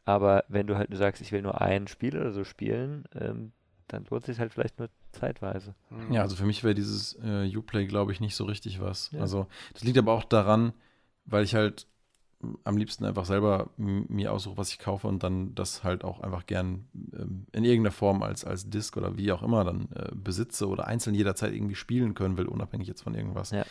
[0.09, 3.53] Aber wenn du halt nur sagst, ich will nur ein Spiel oder so spielen, ähm,
[3.89, 5.75] dann lohnt sich halt vielleicht nur zeitweise.
[5.91, 6.15] Mhm.
[6.15, 9.11] Ja, also für mich wäre dieses äh, Uplay, glaube ich, nicht so richtig was.
[9.11, 9.21] Ja.
[9.21, 10.73] Also das liegt aber auch daran,
[11.27, 11.89] weil ich halt
[12.65, 16.47] am liebsten einfach selber mir aussuche, was ich kaufe und dann das halt auch einfach
[16.47, 20.69] gern ähm, in irgendeiner Form als, als Disc oder wie auch immer dann äh, besitze
[20.69, 23.51] oder einzeln jederzeit irgendwie spielen können will, unabhängig jetzt von irgendwas.
[23.51, 23.67] Ja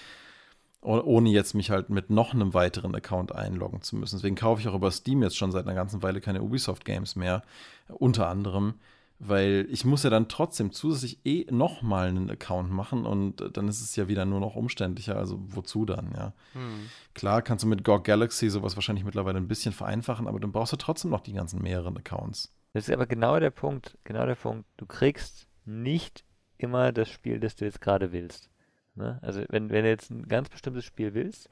[0.82, 4.18] ohne jetzt mich halt mit noch einem weiteren Account einloggen zu müssen.
[4.18, 7.44] Deswegen kaufe ich auch über Steam jetzt schon seit einer ganzen Weile keine Ubisoft-Games mehr,
[7.88, 8.76] unter anderem,
[9.20, 13.82] weil ich muss ja dann trotzdem zusätzlich eh nochmal einen Account machen und dann ist
[13.82, 16.34] es ja wieder nur noch umständlicher, also wozu dann, ja.
[16.54, 16.90] Hm.
[17.16, 20.74] Klar kannst du mit GOG Galaxy sowas wahrscheinlich mittlerweile ein bisschen vereinfachen, aber dann brauchst
[20.74, 22.54] du trotzdem noch die ganzen mehreren Accounts.
[22.74, 24.68] Das ist aber genau der Punkt, genau der Punkt.
[24.78, 26.24] Du kriegst nicht
[26.60, 28.52] immer das Spiel, das du jetzt gerade willst.
[28.98, 29.20] Ne?
[29.22, 31.50] Also wenn, wenn du jetzt ein ganz bestimmtes Spiel willst,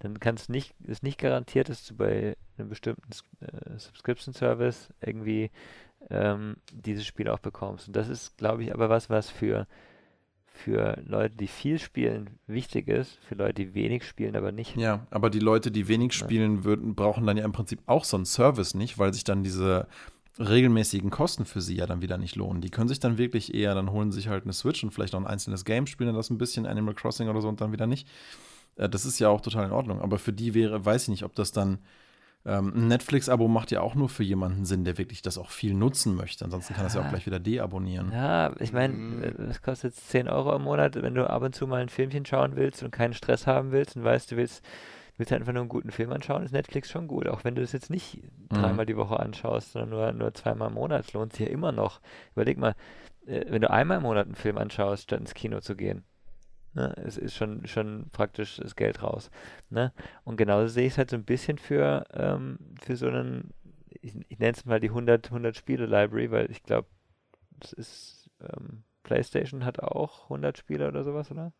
[0.00, 5.50] dann kannst nicht, ist nicht garantiert, dass du bei einem bestimmten äh, Subscription Service irgendwie
[6.08, 7.88] ähm, dieses Spiel auch bekommst.
[7.88, 9.66] Und das ist, glaube ich, aber was, was für,
[10.46, 14.76] für Leute, die viel spielen, wichtig ist, für Leute, die wenig spielen, aber nicht.
[14.76, 16.64] Ja, aber die Leute, die wenig spielen ja.
[16.64, 19.86] würden, brauchen dann ja im Prinzip auch so einen Service nicht, weil sich dann diese
[20.40, 22.60] regelmäßigen Kosten für sie ja dann wieder nicht lohnen.
[22.60, 25.20] Die können sich dann wirklich eher, dann holen sich halt eine Switch und vielleicht auch
[25.20, 28.08] ein einzelnes Game, spielen das ein bisschen, Animal Crossing oder so und dann wieder nicht.
[28.76, 30.00] Äh, das ist ja auch total in Ordnung.
[30.00, 31.78] Aber für die wäre, weiß ich nicht, ob das dann
[32.46, 35.74] ähm, ein Netflix-Abo macht ja auch nur für jemanden Sinn, der wirklich das auch viel
[35.74, 36.44] nutzen möchte.
[36.44, 38.10] Ansonsten kann das ja auch gleich wieder deabonnieren.
[38.12, 41.66] Ja, ich meine, das kostet jetzt 10 Euro im Monat, wenn du ab und zu
[41.66, 44.64] mal ein Filmchen schauen willst und keinen Stress haben willst und weißt, du willst
[45.20, 47.28] willst du einfach nur einen guten Film anschauen, ist Netflix schon gut.
[47.28, 48.48] Auch wenn du es jetzt nicht mhm.
[48.48, 51.72] dreimal die Woche anschaust, sondern nur, nur zweimal im Monat, es lohnt sich ja immer
[51.72, 52.00] noch.
[52.32, 52.74] Überleg mal,
[53.26, 56.04] äh, wenn du einmal im Monat einen Film anschaust, statt ins Kino zu gehen,
[56.72, 59.30] ne, es ist schon, schon praktisch das Geld raus.
[59.68, 59.92] Ne?
[60.24, 63.52] Und genauso sehe ich es halt so ein bisschen für, ähm, für so einen,
[64.00, 66.88] ich, ich nenne es mal die 100, 100 Spiele Library, weil ich glaube,
[67.58, 71.52] das ist, ähm, PlayStation hat auch 100 Spiele oder sowas, oder?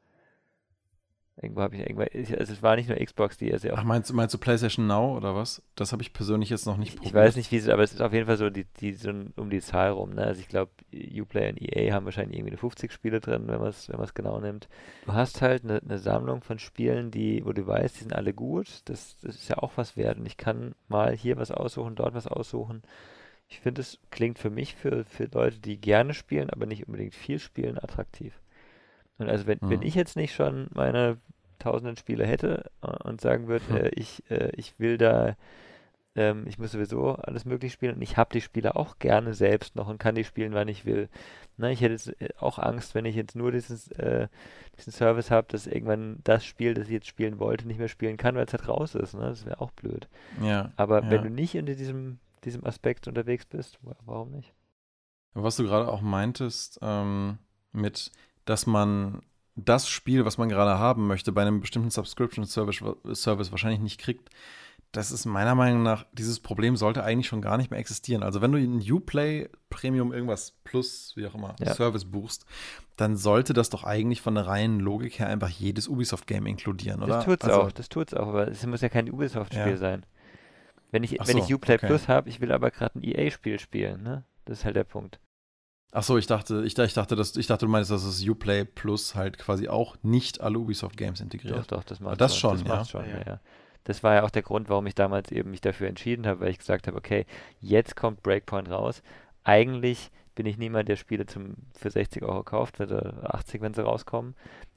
[1.43, 4.13] Irgendwo habe ich irgendwann, also es war nicht nur Xbox, die er sehr Ach, meinst,
[4.13, 5.63] meinst du PlayStation Now oder was?
[5.75, 7.07] Das habe ich persönlich jetzt noch nicht probiert.
[7.07, 9.11] Ich weiß nicht, wie es, aber es ist auf jeden Fall so, die, die so
[9.37, 10.11] um die Zahl rum.
[10.11, 10.23] Ne?
[10.23, 13.69] Also ich glaube, Uplay und EA haben wahrscheinlich irgendwie eine 50 Spiele drin, wenn man
[13.69, 14.69] es wenn genau nimmt.
[15.07, 18.35] Du hast halt eine, eine, Sammlung von Spielen, die, wo du weißt, die sind alle
[18.35, 18.83] gut.
[18.85, 20.19] Das, das ist ja auch was wert.
[20.19, 22.83] Und ich kann mal hier was aussuchen, dort was aussuchen.
[23.49, 27.15] Ich finde, es klingt für mich, für, für Leute, die gerne spielen, aber nicht unbedingt
[27.15, 28.35] viel spielen, attraktiv.
[29.21, 29.71] Und also wenn, mhm.
[29.71, 31.19] wenn ich jetzt nicht schon meine
[31.59, 33.77] tausenden Spiele hätte äh, und sagen würde, mhm.
[33.77, 35.37] äh, ich, äh, ich will da,
[36.17, 39.77] ähm, ich muss sowieso alles möglich spielen und ich habe die Spiele auch gerne selbst
[39.77, 41.09] noch und kann die spielen, wann ich will.
[41.57, 44.29] Na, ich hätte jetzt äh, auch Angst, wenn ich jetzt nur dieses, äh,
[44.79, 48.17] diesen Service habe, dass irgendwann das Spiel, das ich jetzt spielen wollte, nicht mehr spielen
[48.17, 49.15] kann, weil es halt raus ist.
[49.15, 49.21] Ne?
[49.21, 50.09] Das wäre auch blöd.
[50.43, 51.11] Ja, Aber ja.
[51.11, 54.53] wenn du nicht unter diesem, diesem Aspekt unterwegs bist, warum nicht?
[55.35, 57.39] Was du gerade auch meintest, ähm,
[57.73, 58.11] mit
[58.51, 59.23] dass man
[59.55, 62.83] das Spiel, was man gerade haben möchte, bei einem bestimmten Subscription Service,
[63.53, 64.29] wahrscheinlich nicht kriegt.
[64.91, 68.25] Das ist meiner Meinung nach, dieses Problem sollte eigentlich schon gar nicht mehr existieren.
[68.25, 71.75] Also wenn du in Uplay Premium irgendwas Plus, wie auch immer, ja.
[71.75, 72.45] Service buchst,
[72.97, 77.19] dann sollte das doch eigentlich von der reinen Logik her einfach jedes Ubisoft-Game inkludieren, oder?
[77.19, 79.77] Das tut's also, auch, das tut's auch, aber es muss ja kein Ubisoft-Spiel ja.
[79.77, 80.05] sein.
[80.91, 81.87] Wenn ich, wenn so, ich Uplay okay.
[81.87, 84.25] Plus habe, ich will aber gerade ein EA-Spiel spielen, ne?
[84.45, 85.21] Das ist halt der Punkt.
[85.93, 89.17] Achso, ich dachte, ich, ich, dachte, dass, ich dachte, du meinst, dass das Uplay Plus
[89.17, 91.59] halt quasi auch nicht alle Ubisoft Games integriert.
[91.59, 92.63] Doch, doch, das macht das schon.
[92.65, 92.85] Das ja.
[92.85, 93.23] schon, ja.
[93.27, 93.41] ja.
[93.85, 96.51] Das war ja auch der Grund, warum ich damals eben mich dafür entschieden habe, weil
[96.51, 97.27] ich gesagt habe, okay,
[97.61, 99.03] jetzt kommt Breakpoint raus.
[99.43, 103.83] Eigentlich bin ich niemand, der Spiele zum, für 60 Euro kauft, oder 80, wenn sie
[103.83, 104.37] rauskommen.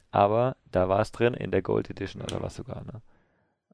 [0.09, 2.83] Aber da war es drin in der Gold Edition oder was sogar.
[2.85, 3.01] Ne?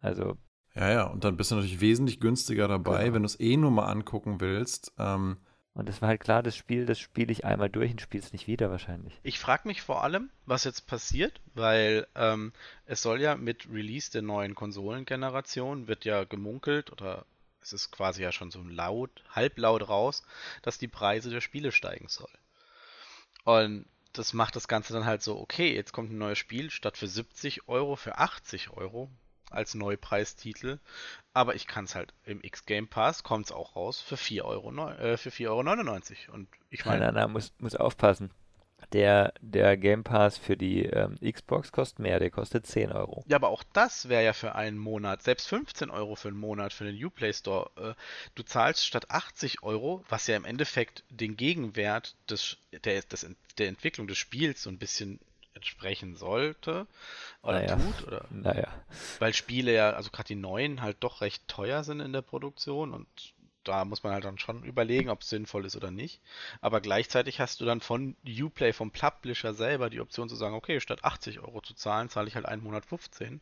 [0.01, 0.37] Also.
[0.75, 3.15] Ja, ja, und dann bist du natürlich wesentlich günstiger dabei, genau.
[3.15, 4.93] wenn du es eh nur mal angucken willst.
[4.97, 5.37] Ähm,
[5.79, 8.33] und es war halt klar, das Spiel, das spiele ich einmal durch und spiele es
[8.33, 9.19] nicht wieder wahrscheinlich.
[9.23, 12.53] Ich frage mich vor allem, was jetzt passiert, weil ähm,
[12.85, 17.25] es soll ja mit Release der neuen Konsolengeneration, wird ja gemunkelt oder
[17.61, 20.23] es ist quasi ja schon so laut, halblaut raus,
[20.61, 22.29] dass die Preise der Spiele steigen soll.
[23.43, 26.97] Und das macht das Ganze dann halt so, okay, jetzt kommt ein neues Spiel, statt
[26.97, 29.09] für 70 Euro für 80 Euro
[29.49, 30.79] als Neupreistitel.
[31.33, 34.43] Aber ich kann es halt im X Game Pass, kommt es auch raus, für 4,99
[34.43, 36.35] Euro, äh, für 4,99 Euro.
[36.35, 36.99] Und ich meine.
[36.99, 38.31] Nein, nein, nein, muss, muss aufpassen.
[38.93, 43.23] Der, der Game Pass für die ähm, Xbox kostet mehr, der kostet 10 Euro.
[43.27, 46.73] Ja, aber auch das wäre ja für einen Monat, selbst 15 Euro für einen Monat
[46.73, 47.69] für den Uplay Store.
[47.77, 47.93] Äh,
[48.35, 53.67] du zahlst statt 80 Euro, was ja im Endeffekt den Gegenwert des, der, des, der
[53.67, 55.19] Entwicklung des Spiels so ein bisschen
[55.59, 56.87] entsprechen sollte
[57.43, 57.75] oder naja.
[57.75, 58.07] tut.
[58.07, 58.67] Oder, naja.
[59.19, 62.93] Weil Spiele ja, also gerade die neuen, halt doch recht teuer sind in der Produktion
[62.93, 63.07] und
[63.65, 66.21] da muss man halt dann schon überlegen, ob es sinnvoll ist oder nicht.
[66.61, 70.79] Aber gleichzeitig hast du dann von Uplay, vom Publisher selber die Option zu sagen, okay,
[70.79, 73.41] statt 80 Euro zu zahlen, zahle ich halt einen Monat 15.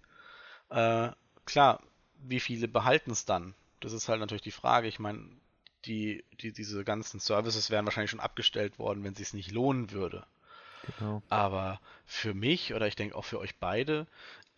[0.70, 1.10] Äh,
[1.46, 1.82] klar,
[2.24, 3.54] wie viele behalten es dann?
[3.80, 4.88] Das ist halt natürlich die Frage.
[4.88, 5.30] Ich meine,
[5.86, 9.92] die, die, diese ganzen Services wären wahrscheinlich schon abgestellt worden, wenn es sich nicht lohnen
[9.92, 10.26] würde.
[11.00, 11.22] Genau.
[11.30, 14.08] Aber für mich oder ich denke auch für euch beide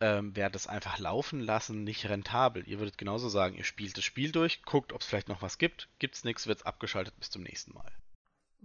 [0.01, 2.67] ähm, wäre das einfach laufen lassen nicht rentabel.
[2.67, 5.57] Ihr würdet genauso sagen, ihr spielt das Spiel durch, guckt, ob es vielleicht noch was
[5.57, 5.89] gibt.
[5.99, 7.91] Gibt es nichts, wird es abgeschaltet bis zum nächsten Mal.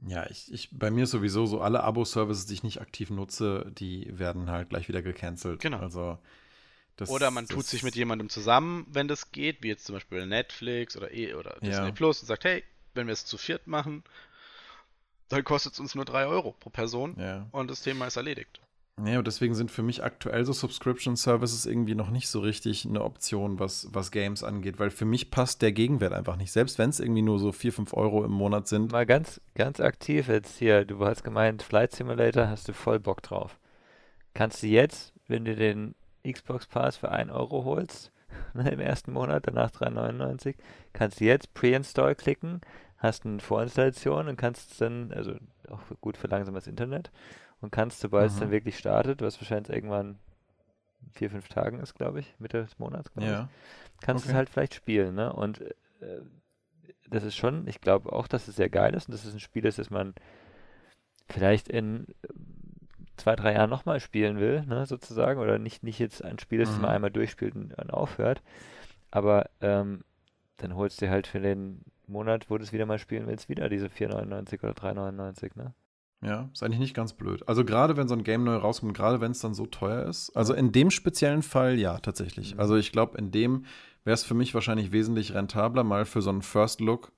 [0.07, 4.07] Ja, ich, ich, bei mir sowieso so alle Abo-Services, die ich nicht aktiv nutze, die
[4.18, 5.61] werden halt gleich wieder gecancelt.
[5.61, 5.79] Genau.
[5.79, 6.18] Also,
[6.96, 10.27] das, oder man tut sich mit jemandem zusammen, wenn das geht, wie jetzt zum Beispiel
[10.27, 11.90] Netflix oder, e oder Disney ja.
[11.90, 12.62] Plus und sagt, hey,
[12.94, 14.05] wenn wir es zu viert machen,
[15.28, 17.46] dann kostet es uns nur 3 Euro pro Person ja.
[17.52, 18.60] und das Thema ist erledigt.
[19.02, 22.87] Ja, und deswegen sind für mich aktuell so Subscription Services irgendwie noch nicht so richtig
[22.87, 26.52] eine Option, was, was Games angeht, weil für mich passt der Gegenwert einfach nicht.
[26.52, 28.92] Selbst wenn es irgendwie nur so 4, 5 Euro im Monat sind.
[28.92, 30.84] Mal ganz, ganz aktiv jetzt hier.
[30.84, 33.58] Du hast gemeint, Flight Simulator hast du voll Bock drauf.
[34.32, 38.12] Kannst du jetzt, wenn du den Xbox Pass für 1 Euro holst,
[38.54, 40.54] im ersten Monat, danach 3,99,
[40.92, 42.60] kannst du jetzt Pre-Install klicken,
[42.98, 45.35] hast eine Vorinstallation und kannst dann, also
[45.68, 47.11] auch gut für langsames Internet,
[47.61, 50.18] und kannst, sobald es dann wirklich startet, was wahrscheinlich irgendwann
[51.12, 53.48] vier, fünf Tagen ist, glaube ich, Mitte des Monats, ja.
[53.94, 54.33] ich, kannst okay.
[54.33, 55.33] es halt vielleicht spielen, ne?
[55.33, 56.20] Und äh,
[57.09, 59.40] das ist schon, ich glaube auch, dass es sehr geil ist und dass es ein
[59.40, 60.14] Spiel ist, das man
[61.28, 62.07] vielleicht in
[63.16, 66.70] zwei, drei Jahren nochmal spielen will, ne, sozusagen, oder nicht, nicht jetzt ein Spiel ist,
[66.70, 66.72] mhm.
[66.72, 68.42] das man einmal durchspielt und dann aufhört,
[69.11, 70.04] aber ähm,
[70.57, 73.68] dann holst du halt für den Monat, wo du es wieder mal spielen willst, wieder
[73.68, 75.74] diese 4,99 oder 3,99, ne?
[76.22, 77.46] Ja, ist eigentlich nicht ganz blöd.
[77.48, 80.34] Also gerade wenn so ein Game neu rauskommt, gerade wenn es dann so teuer ist.
[80.34, 82.54] Also in dem speziellen Fall ja, tatsächlich.
[82.54, 82.60] Mhm.
[82.60, 83.66] Also ich glaube, in dem
[84.04, 87.12] wäre es für mich wahrscheinlich wesentlich rentabler, mal für so einen First Look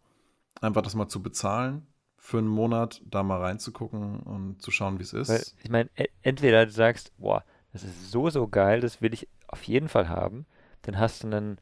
[0.61, 5.05] einfach das mal zu bezahlen, für einen Monat da mal reinzugucken und zu schauen, wie
[5.05, 5.29] es ist.
[5.29, 5.90] Weil, ich meine,
[6.22, 10.09] entweder du sagst, boah, das ist so, so geil, das will ich auf jeden Fall
[10.09, 10.46] haben.
[10.83, 11.59] Dann hast du einen,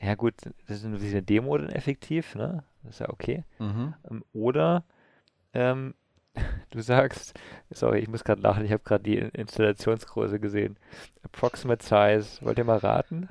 [0.00, 0.34] ja gut,
[0.66, 2.64] das ist eine Demo dann effektiv, ne?
[2.82, 3.44] Das ist ja okay.
[3.58, 3.94] Mhm.
[4.10, 4.84] Ähm, oder
[5.52, 5.94] ähm,
[6.70, 7.34] du sagst,
[7.70, 10.76] sorry, ich muss gerade lachen, ich habe gerade die Installationsgröße gesehen.
[11.22, 13.28] Approximate Size, wollt ihr mal raten?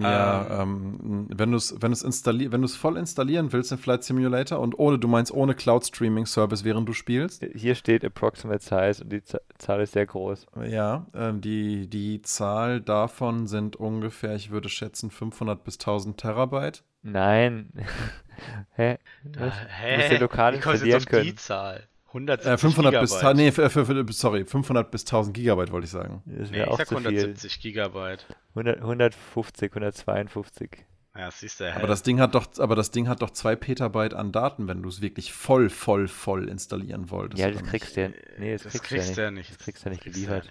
[0.00, 4.60] Ja, ähm, ähm wenn du es wenn installi wenn voll installieren willst, den Flight Simulator
[4.60, 7.44] und ohne, du meinst ohne Cloud Streaming Service, während du spielst?
[7.54, 9.22] Hier steht Approximate Size und die
[9.58, 10.46] Zahl ist sehr groß.
[10.68, 16.84] Ja, ähm, die, die Zahl davon sind ungefähr, ich würde schätzen, 500 bis 1000 Terabyte.
[17.02, 17.72] Nein.
[18.76, 18.98] hä?
[19.24, 19.96] Da, hä?
[19.96, 21.24] Muss der lokal installieren können.
[21.24, 21.88] die Zahl?
[22.12, 23.20] 170 äh, 500 Gigabyte.
[23.20, 26.22] bis, nee, für, für, sorry, 500 bis 1000 Gigabyte wollte ich sagen.
[26.26, 27.72] Das nee, auch ich sag 170 viel.
[27.72, 28.26] Gigabyte.
[28.54, 30.70] 100, 150, 152.
[31.14, 34.14] Ja, siehst du, aber das Ding hat doch, aber das Ding hat doch 2 Petabyte
[34.14, 37.42] an Daten, wenn du es wirklich voll, voll, voll installieren wolltest.
[37.42, 38.08] Ja, das kriegst du ja,
[38.38, 39.50] nee, das, das kriegst du ja nicht.
[39.50, 40.48] Das kriegst du ja nicht geliefert.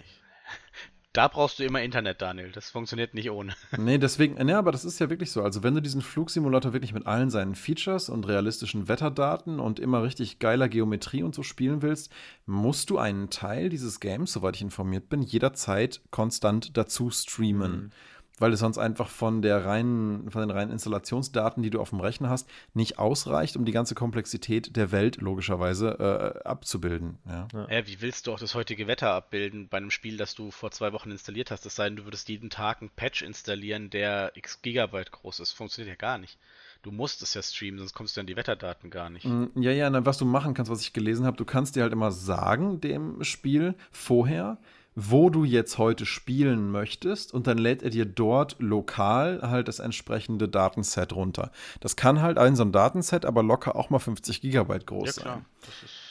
[1.14, 2.52] Da brauchst du immer Internet, Daniel.
[2.52, 3.54] Das funktioniert nicht ohne.
[3.78, 5.44] Nee, deswegen, nee, aber das ist ja wirklich so.
[5.44, 10.04] Also, wenn du diesen Flugsimulator wirklich mit allen seinen Features und realistischen Wetterdaten und immer
[10.04, 12.12] richtig geiler Geometrie und so spielen willst,
[12.46, 17.72] musst du einen Teil dieses Games, soweit ich informiert bin, jederzeit konstant dazu streamen.
[17.72, 17.92] Mhm.
[18.40, 22.00] Weil es sonst einfach von der reinen, von den reinen Installationsdaten, die du auf dem
[22.00, 27.20] Rechner hast, nicht ausreicht, um die ganze Komplexität der Welt logischerweise äh, abzubilden.
[27.28, 27.48] Ja.
[27.54, 27.88] Ja.
[27.88, 30.92] wie willst du auch das heutige Wetter abbilden bei einem Spiel, das du vor zwei
[30.94, 31.66] Wochen installiert hast?
[31.66, 35.52] Es sei denn, du würdest jeden Tag einen Patch installieren, der x Gigabyte groß ist.
[35.52, 36.38] Funktioniert ja gar nicht.
[36.84, 39.26] Du musst es ja streamen, sonst kommst du an die Wetterdaten gar nicht.
[39.26, 41.94] Mm, ja, ja, was du machen kannst, was ich gelesen habe, du kannst dir halt
[41.94, 44.58] immer sagen, dem Spiel vorher,
[44.96, 49.80] wo du jetzt heute spielen möchtest und dann lädt er dir dort lokal halt das
[49.80, 51.52] entsprechende Datenset runter.
[51.80, 55.24] Das kann halt ein so ein Datenset aber locker auch mal 50 Gigabyte groß ja,
[55.24, 55.46] sein.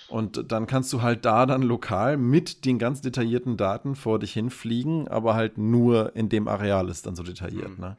[0.09, 4.33] Und dann kannst du halt da dann lokal mit den ganz detaillierten Daten vor dich
[4.33, 7.85] hinfliegen, aber halt nur in dem Areal ist dann so detailliert, mhm.
[7.85, 7.97] ne?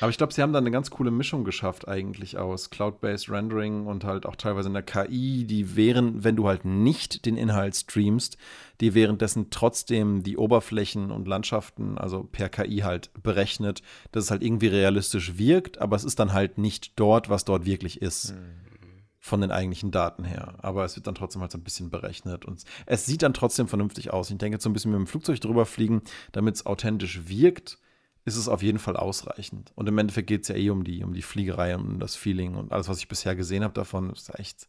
[0.00, 3.86] Aber ich glaube, sie haben da eine ganz coole Mischung geschafft eigentlich aus Cloud-Based Rendering
[3.86, 7.74] und halt auch teilweise in der KI, die wären, wenn du halt nicht den Inhalt
[7.76, 8.36] streamst,
[8.80, 13.82] die währenddessen trotzdem die Oberflächen und Landschaften, also per KI halt berechnet,
[14.12, 17.64] dass es halt irgendwie realistisch wirkt, aber es ist dann halt nicht dort, was dort
[17.64, 18.32] wirklich ist.
[18.32, 18.66] Mhm.
[19.18, 20.54] Von den eigentlichen Daten her.
[20.58, 22.44] Aber es wird dann trotzdem halt so ein bisschen berechnet.
[22.44, 24.30] Und es sieht dann trotzdem vernünftig aus.
[24.30, 27.80] Ich denke, jetzt so ein bisschen mit dem Flugzeug drüber fliegen, damit es authentisch wirkt
[28.26, 29.72] ist es auf jeden Fall ausreichend.
[29.76, 32.16] Und im Endeffekt geht es ja eh um die, um die Fliegerei und um das
[32.16, 34.68] Feeling und alles, was ich bisher gesehen habe davon, ist echt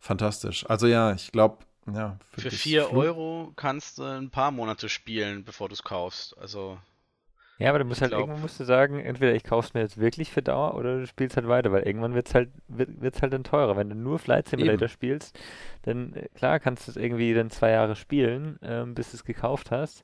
[0.00, 0.68] fantastisch.
[0.68, 1.58] Also ja, ich glaube,
[1.94, 2.18] ja.
[2.36, 6.36] Für 4 Euro kannst du ein paar Monate spielen, bevor du es kaufst.
[6.38, 6.78] Also.
[7.58, 8.22] Ja, aber du musst halt glaub...
[8.22, 11.36] irgendwann musst du sagen, entweder ich kauf's mir jetzt wirklich für Dauer oder du spielst
[11.36, 13.76] halt weiter, weil irgendwann wird's halt wird, wird's halt dann teurer.
[13.76, 14.88] Wenn du nur Flight Simulator Eben.
[14.88, 15.38] spielst,
[15.82, 19.24] dann äh, klar kannst du es irgendwie dann zwei Jahre spielen, ähm, bis du es
[19.24, 20.02] gekauft hast.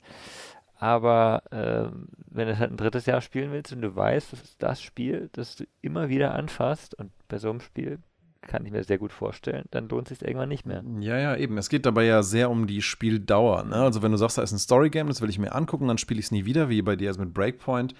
[0.82, 1.94] Aber äh,
[2.32, 5.30] wenn du halt ein drittes Jahr spielen willst und du weißt, das ist das Spiel,
[5.30, 8.00] das du immer wieder anfasst, und bei so einem Spiel
[8.40, 10.82] kann ich mir sehr gut vorstellen, dann lohnt es sich irgendwann nicht mehr.
[10.98, 11.56] Ja, ja, eben.
[11.56, 13.62] Es geht dabei ja sehr um die Spieldauer.
[13.62, 13.76] Ne?
[13.76, 16.18] Also wenn du sagst, da ist ein Storygame, das will ich mir angucken, dann spiele
[16.18, 17.94] ich es nie wieder, wie bei dir also mit Breakpoint.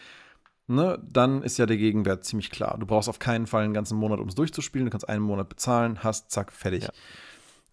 [0.66, 2.78] Ne, dann ist ja der Gegenwert ziemlich klar.
[2.80, 4.87] Du brauchst auf keinen Fall einen ganzen Monat, um es durchzuspielen.
[4.87, 6.83] Du kannst einen Monat bezahlen, hast, zack, fertig.
[6.83, 6.91] Ja.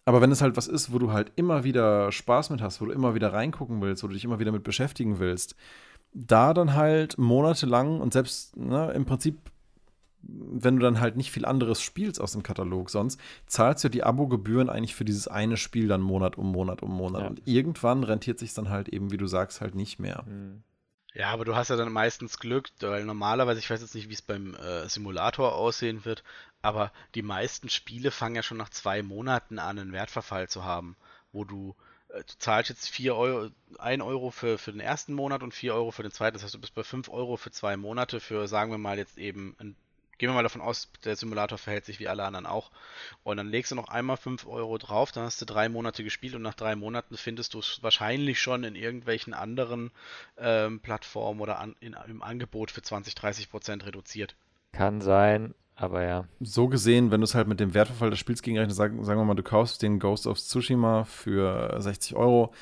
[0.04, 2.86] Aber wenn es halt was ist, wo du halt immer wieder Spaß mit hast, wo
[2.86, 5.54] du immer wieder reingucken willst, wo du dich immer wieder mit beschäftigen willst,
[6.12, 9.38] da dann halt monatelang und selbst ne, im Prinzip,
[10.22, 13.90] wenn du dann halt nicht viel anderes spielst aus dem Katalog sonst, zahlst du ja
[13.90, 17.22] die Abogebühren eigentlich für dieses eine Spiel dann Monat um Monat um Monat.
[17.22, 17.28] Ja.
[17.28, 20.24] Und irgendwann rentiert sich dann halt eben, wie du sagst, halt nicht mehr.
[20.26, 20.62] Mhm.
[21.12, 24.14] Ja, aber du hast ja dann meistens Glück, weil normalerweise, ich weiß jetzt nicht, wie
[24.14, 26.22] es beim äh, Simulator aussehen wird,
[26.62, 30.96] aber die meisten Spiele fangen ja schon nach zwei Monaten an, einen Wertverfall zu haben,
[31.32, 31.74] wo du,
[32.08, 35.74] äh, du zahlst jetzt 4 Euro, 1 Euro für, für den ersten Monat und 4
[35.74, 36.34] Euro für den zweiten.
[36.34, 39.18] Das heißt, du bist bei 5 Euro für zwei Monate für, sagen wir mal, jetzt
[39.18, 39.76] eben ein
[40.20, 42.70] Gehen wir mal davon aus, der Simulator verhält sich wie alle anderen auch.
[43.22, 46.34] Und dann legst du noch einmal 5 Euro drauf, dann hast du drei Monate gespielt
[46.34, 49.90] und nach drei Monaten findest du es wahrscheinlich schon in irgendwelchen anderen
[50.36, 54.36] ähm, Plattformen oder an, in, im Angebot für 20, 30 Prozent reduziert.
[54.72, 56.24] Kann sein, aber ja.
[56.40, 59.24] So gesehen, wenn du es halt mit dem Wertverfall des Spiels gegenrechnest, sagen, sagen wir
[59.24, 62.52] mal, du kaufst den Ghost of Tsushima für 60 Euro,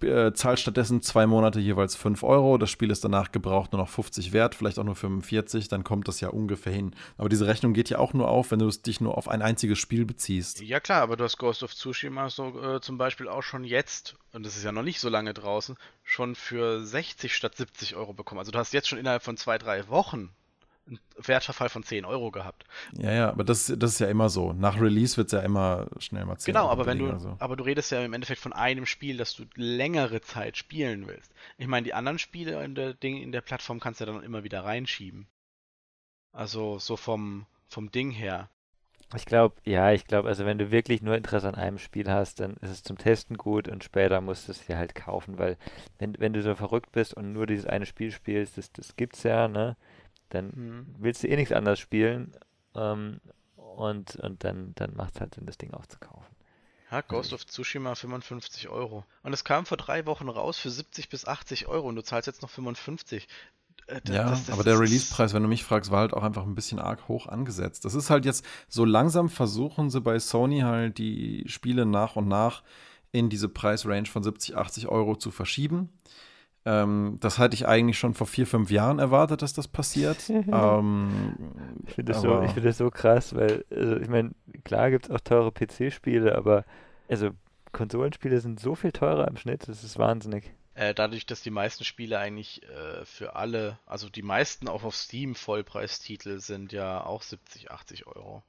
[0.00, 3.90] äh, zahlst stattdessen zwei Monate jeweils 5 Euro, das Spiel ist danach gebraucht nur noch
[3.90, 6.94] 50 wert, vielleicht auch nur 45, dann kommt das ja ungefähr hin.
[7.18, 9.42] Aber diese Rechnung geht ja auch nur auf, wenn du es dich nur auf ein
[9.42, 10.62] einziges Spiel beziehst.
[10.62, 14.16] Ja klar, aber du hast Ghost of Tsushima so äh, zum Beispiel auch schon jetzt,
[14.32, 18.14] und das ist ja noch nicht so lange draußen, schon für 60 statt 70 Euro
[18.14, 18.38] bekommen.
[18.38, 20.30] Also du hast jetzt schon innerhalb von zwei, drei Wochen
[20.88, 22.64] einen Wertverfall von 10 Euro gehabt.
[22.96, 24.52] Ja, ja, aber das, das ist ja immer so.
[24.52, 27.36] Nach Release wird es ja immer schnell mal 10 Genau, Euro aber wenn du, so.
[27.38, 31.32] aber du redest ja im Endeffekt von einem Spiel, das du längere Zeit spielen willst.
[31.58, 34.44] Ich meine, die anderen Spiele in der Ding, in der Plattform kannst du dann immer
[34.44, 35.28] wieder reinschieben.
[36.32, 38.48] Also so vom, vom Ding her.
[39.16, 42.40] Ich glaube, ja, ich glaube, also wenn du wirklich nur Interesse an einem Spiel hast,
[42.40, 45.56] dann ist es zum Testen gut und später musst du es dir halt kaufen, weil
[45.98, 49.22] wenn, wenn du so verrückt bist und nur dieses eine Spiel spielst, das, das gibt's
[49.22, 49.76] ja, ne?
[50.30, 50.94] Dann mhm.
[50.98, 52.32] willst du eh nichts anderes spielen
[52.74, 53.20] ähm,
[53.56, 56.26] und, und dann, dann macht es halt Sinn, das Ding aufzukaufen.
[56.90, 59.04] Ja, Ghost of Tsushima 55 Euro.
[59.22, 62.26] Und es kam vor drei Wochen raus für 70 bis 80 Euro und du zahlst
[62.26, 63.28] jetzt noch 55.
[63.88, 66.44] Äh, ja, das, das, aber der Release-Preis, wenn du mich fragst, war halt auch einfach
[66.44, 67.84] ein bisschen arg hoch angesetzt.
[67.84, 72.28] Das ist halt jetzt, so langsam versuchen sie bei Sony halt die Spiele nach und
[72.28, 72.62] nach
[73.12, 75.90] in diese Preisrange von 70, 80 Euro zu verschieben.
[76.68, 80.28] Ähm, das hatte ich eigentlich schon vor vier, fünf Jahren erwartet, dass das passiert.
[80.28, 81.34] ähm,
[81.86, 84.32] ich finde das, so, find das so krass, weil, also ich meine,
[84.64, 86.66] klar gibt es auch teure PC-Spiele, aber
[87.08, 87.30] also
[87.72, 90.52] Konsolenspiele sind so viel teurer im Schnitt, das ist wahnsinnig.
[90.74, 94.94] Äh, dadurch, dass die meisten Spiele eigentlich äh, für alle, also die meisten auch auf
[94.94, 98.42] Steam Vollpreistitel sind ja auch 70, 80 Euro.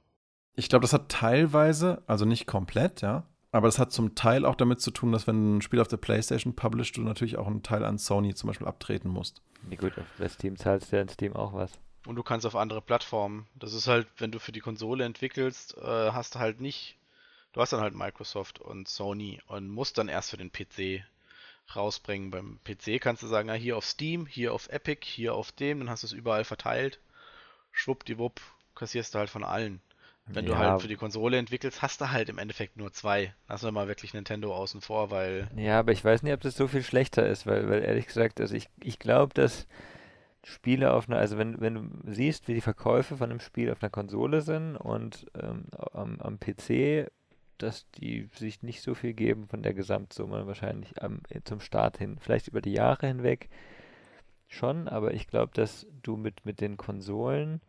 [0.56, 4.54] Ich glaube, das hat teilweise, also nicht komplett, ja, aber das hat zum Teil auch
[4.54, 7.46] damit zu tun, dass wenn du ein Spiel auf der Playstation published, du natürlich auch
[7.46, 9.42] einen Teil an Sony zum Beispiel abtreten musst.
[9.68, 11.72] Nee, gut, auf Steam zahlst du ja in Steam auch was.
[12.06, 13.46] Und du kannst auf andere Plattformen.
[13.54, 16.96] Das ist halt, wenn du für die Konsole entwickelst, äh, hast du halt nicht.
[17.52, 21.04] Du hast dann halt Microsoft und Sony und musst dann erst für den PC
[21.74, 22.30] rausbringen.
[22.30, 25.80] Beim PC kannst du sagen, ja, hier auf Steam, hier auf Epic, hier auf dem,
[25.80, 27.00] dann hast du es überall verteilt.
[27.72, 28.40] Schwuppdiwupp,
[28.74, 29.80] kassierst du halt von allen.
[30.26, 30.52] Wenn ja.
[30.52, 33.34] du halt für die Konsole entwickelst, hast du halt im Endeffekt nur zwei.
[33.48, 35.48] Lassen wir mal wirklich Nintendo außen vor, weil.
[35.56, 38.40] Ja, aber ich weiß nicht, ob das so viel schlechter ist, weil, weil ehrlich gesagt,
[38.40, 39.66] also ich, ich glaube, dass
[40.44, 43.82] Spiele auf einer, also wenn, wenn du siehst, wie die Verkäufe von einem Spiel auf
[43.82, 47.10] einer Konsole sind und ähm, am, am PC,
[47.58, 52.18] dass die sich nicht so viel geben von der Gesamtsumme wahrscheinlich am, zum Start hin.
[52.20, 53.50] Vielleicht über die Jahre hinweg
[54.48, 57.60] schon, aber ich glaube, dass du mit, mit den Konsolen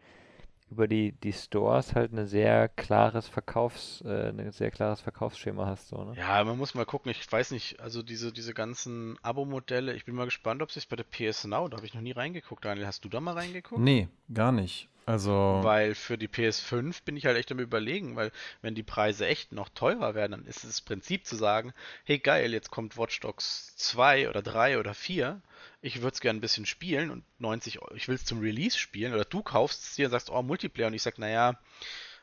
[0.72, 5.89] über die, die Stores halt eine sehr klares Verkaufs, äh, ein sehr klares Verkaufsschema hast.
[5.89, 6.13] So, ne?
[6.17, 10.15] Ja, man muss mal gucken, ich weiß nicht, also diese, diese ganzen Abo-Modelle, ich bin
[10.15, 12.63] mal gespannt, ob sich bei der PS Now, da habe ich noch nie reingeguckt.
[12.63, 13.82] Daniel, hast du da mal reingeguckt?
[13.82, 14.88] Nee, gar nicht.
[15.06, 15.60] Also.
[15.64, 18.32] Weil für die PS5 bin ich halt echt am überlegen, weil
[18.62, 21.74] wenn die Preise echt noch teurer werden, dann ist es das Prinzip zu sagen,
[22.04, 25.41] hey geil, jetzt kommt Watch Dogs 2 oder 3 oder 4
[25.82, 29.14] ich würde es gerne ein bisschen spielen und 90, ich will es zum Release spielen
[29.14, 31.60] oder du kaufst es dir und sagst, oh, Multiplayer und ich sag, naja,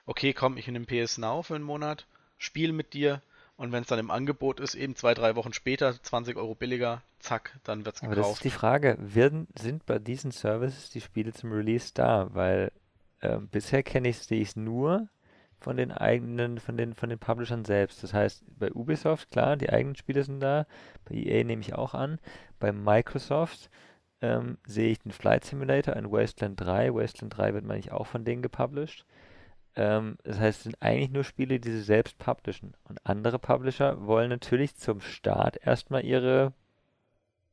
[0.06, 2.06] okay, komm, ich nehme PS Now für einen Monat,
[2.38, 3.20] spiele mit dir
[3.58, 7.02] und wenn es dann im Angebot ist, eben zwei, drei Wochen später, 20 Euro billiger,
[7.18, 8.18] zack, dann wird es gekauft.
[8.18, 12.28] Aber das ist die Frage, werden, sind bei diesen Services die Spiele zum Release da?
[12.32, 12.70] Weil
[13.20, 15.08] äh, bisher kenne ich es nur
[15.58, 18.04] von den eigenen, von den, von den Publishern selbst.
[18.04, 20.66] Das heißt, bei Ubisoft, klar, die eigenen Spiele sind da,
[21.08, 22.20] bei EA nehme ich auch an.
[22.60, 23.70] Bei Microsoft
[24.22, 26.94] ähm, sehe ich den Flight Simulator in Wasteland 3.
[26.94, 29.04] Wasteland 3 wird, meine ich, auch von denen gepublished.
[29.78, 32.74] Ähm, das heißt, es sind eigentlich nur Spiele, die sie selbst publishen.
[32.82, 36.52] Und andere Publisher wollen natürlich zum Start erstmal ihre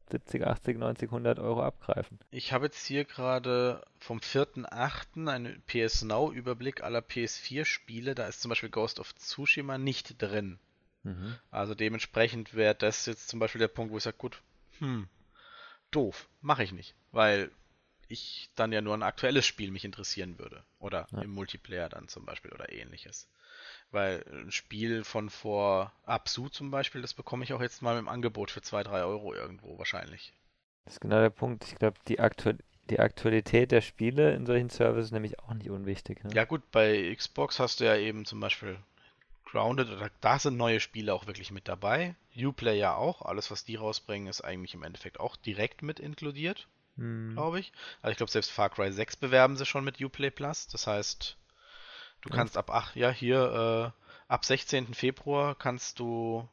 [0.10, 2.20] 70, 80, 90, 100 Euro abgreifen.
[2.32, 5.30] Ich habe jetzt hier gerade vom 4.8.
[5.30, 8.16] einen PS Now Überblick aller PS4 Spiele.
[8.16, 10.58] Da ist zum Beispiel Ghost of Tsushima nicht drin.
[11.04, 11.36] Mhm.
[11.52, 14.42] Also dementsprechend wäre das jetzt zum Beispiel der Punkt, wo ich sage, gut,
[14.80, 15.08] hm,
[15.92, 17.52] doof, mache ich nicht, weil
[18.08, 20.64] ich dann ja nur ein aktuelles Spiel mich interessieren würde.
[20.80, 21.22] Oder ja.
[21.22, 23.28] im Multiplayer dann zum Beispiel oder ähnliches.
[23.92, 28.08] Weil ein Spiel von vor Absu zum Beispiel, das bekomme ich auch jetzt mal im
[28.08, 30.34] Angebot für 2, 3 Euro irgendwo wahrscheinlich.
[30.86, 31.66] Das ist genau der Punkt.
[31.66, 32.54] Ich glaube, die, Aktu
[32.90, 36.24] die Aktualität der Spiele in solchen Services ist nämlich auch nicht unwichtig.
[36.24, 36.30] Ne?
[36.34, 38.78] Ja gut, bei Xbox hast du ja eben zum Beispiel
[39.46, 42.16] Grounded, oder da sind neue Spiele auch wirklich mit dabei.
[42.36, 43.22] Uplay ja auch.
[43.22, 46.68] Alles, was die rausbringen, ist eigentlich im Endeffekt auch direkt mit inkludiert,
[46.98, 47.34] hm.
[47.34, 47.72] glaube ich.
[48.02, 50.68] Also ich glaube, selbst Far Cry 6 bewerben sie schon mit Uplay Plus.
[50.68, 51.38] Das heißt,
[52.26, 54.96] Du kannst ab, ach ja, hier, äh, ab 16.
[54.96, 56.50] Februar kannst du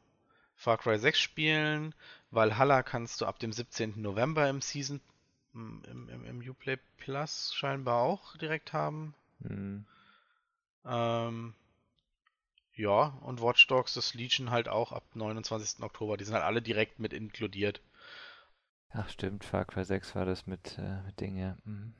[0.55, 1.95] Far Cry 6 spielen.
[2.29, 3.99] Valhalla kannst du ab dem 17.
[3.99, 5.01] November im Season,
[5.53, 9.15] hm, im, im, im Uplay Plus scheinbar auch direkt haben.
[9.39, 9.85] Mhm.
[10.85, 11.55] Ähm,
[12.75, 15.81] ja, und Watch Dogs, das Legion halt auch ab 29.
[15.81, 16.17] Oktober.
[16.17, 17.81] Die sind halt alle direkt mit inkludiert.
[18.93, 21.57] Ach stimmt, Far Cry 6 war das mit, äh, mit Dingen, ja.
[21.65, 21.93] Mhm.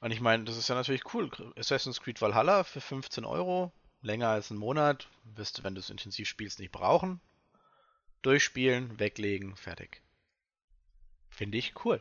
[0.00, 1.30] Und ich meine, das ist ja natürlich cool.
[1.56, 3.72] Assassin's Creed Valhalla für 15 Euro,
[4.02, 7.20] länger als einen Monat, wirst du, wenn du es intensiv spielst, nicht brauchen.
[8.22, 10.02] Durchspielen, weglegen, fertig.
[11.28, 12.00] Finde ich cool.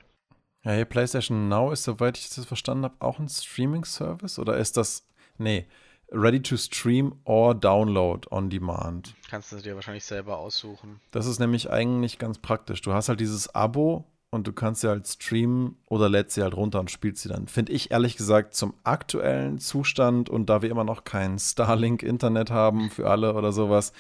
[0.63, 4.77] Ja, hier PlayStation Now ist, soweit ich das verstanden habe, auch ein Streaming-Service oder ist
[4.77, 5.07] das.
[5.37, 5.67] Nee,
[6.11, 9.13] Ready to Stream or Download on Demand.
[9.29, 10.99] Kannst du dir wahrscheinlich selber aussuchen.
[11.11, 12.81] Das ist nämlich eigentlich ganz praktisch.
[12.81, 16.55] Du hast halt dieses Abo und du kannst sie halt streamen oder lädst sie halt
[16.55, 17.47] runter und spielst sie dann.
[17.47, 22.89] Finde ich ehrlich gesagt zum aktuellen Zustand und da wir immer noch kein Starlink-Internet haben
[22.89, 23.91] für alle oder sowas,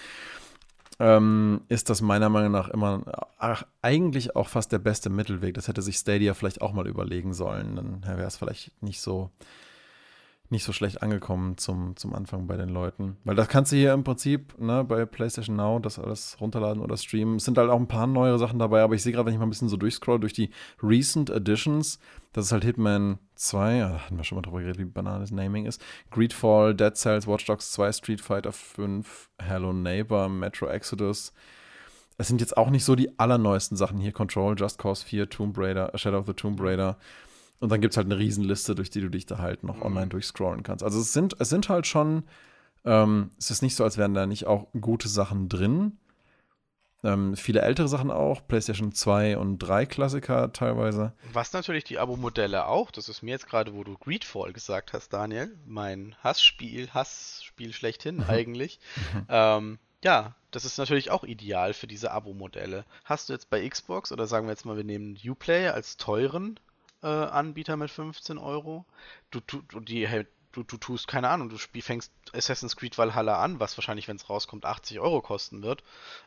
[0.99, 3.03] ähm, ist das meiner Meinung nach immer
[3.37, 5.53] ach, eigentlich auch fast der beste Mittelweg.
[5.55, 7.75] Das hätte sich Stadia vielleicht auch mal überlegen sollen.
[7.75, 9.31] Dann wäre es vielleicht nicht so
[10.51, 13.17] nicht so schlecht angekommen zum, zum Anfang bei den Leuten.
[13.23, 16.97] Weil das kannst du hier im Prinzip ne, bei PlayStation Now das alles runterladen oder
[16.97, 17.35] streamen.
[17.35, 19.39] Es sind halt auch ein paar neuere Sachen dabei, aber ich sehe gerade, wenn ich
[19.39, 20.49] mal ein bisschen so durchscroll durch die
[20.81, 21.99] Recent Editions,
[22.33, 25.19] das ist halt Hitman 2, ja, da hatten wir schon mal drüber geredet, wie banal
[25.19, 25.81] das Naming ist.
[26.09, 31.31] Greedfall, Dead Cells, Watch Dogs 2, Street Fighter 5, Hello Neighbor, Metro Exodus.
[32.17, 34.11] Es sind jetzt auch nicht so die allerneuesten Sachen hier.
[34.11, 36.97] Control, Just Cause 4, Tomb Raider, Shadow of the Tomb Raider.
[37.59, 39.83] Und dann gibt es halt eine Riesenliste, durch die du dich da halt noch mhm.
[39.83, 40.83] online durchscrollen kannst.
[40.83, 42.23] Also es sind, es sind halt schon,
[42.85, 45.97] ähm, es ist nicht so, als wären da nicht auch gute Sachen drin.
[47.01, 51.13] Ähm, viele ältere Sachen auch, PlayStation 2 und 3 Klassiker teilweise.
[51.31, 55.13] Was natürlich die Abo-Modelle auch, das ist mir jetzt gerade, wo du Greedfall gesagt hast,
[55.13, 58.25] Daniel, mein Hassspiel, Hassspiel schlechthin mhm.
[58.27, 58.79] eigentlich.
[59.13, 59.25] Mhm.
[59.29, 62.85] Ähm, ja, das ist natürlich auch ideal für diese Abo-Modelle.
[63.05, 66.59] Hast du jetzt bei Xbox oder sagen wir jetzt mal, wir nehmen Uplay als teuren
[67.07, 68.85] Anbieter mit 15 Euro.
[69.31, 70.07] Du, du, die,
[70.51, 74.17] du, du tust, keine Ahnung, du spiel, fängst Assassin's Creed Valhalla an, was wahrscheinlich, wenn
[74.17, 75.83] es rauskommt, 80 Euro kosten wird.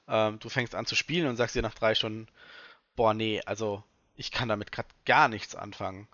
[0.08, 2.28] Ähm, du fängst an zu spielen und sagst dir nach drei Stunden,
[2.96, 3.82] boah, nee, also
[4.14, 6.08] ich kann damit gerade gar nichts anfangen.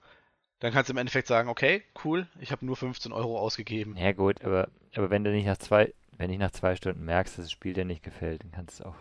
[0.60, 3.96] Dann kannst du im Endeffekt sagen, okay, cool, ich habe nur 15 Euro ausgegeben.
[3.96, 7.38] Ja gut, aber, aber wenn du nicht nach zwei, wenn ich nach zwei Stunden merkst,
[7.38, 8.96] dass das Spiel dir nicht gefällt, dann kannst du es auch.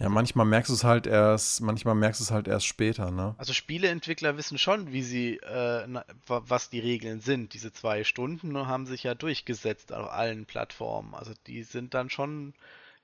[0.00, 3.36] Ja, manchmal merkst du es halt erst, manchmal merkst du es halt erst später, ne?
[3.38, 5.86] Also Spieleentwickler wissen schon, wie sie, äh,
[6.26, 7.54] was die Regeln sind.
[7.54, 11.14] Diese zwei Stunden haben sich ja durchgesetzt auf allen Plattformen.
[11.14, 12.54] Also die sind dann schon,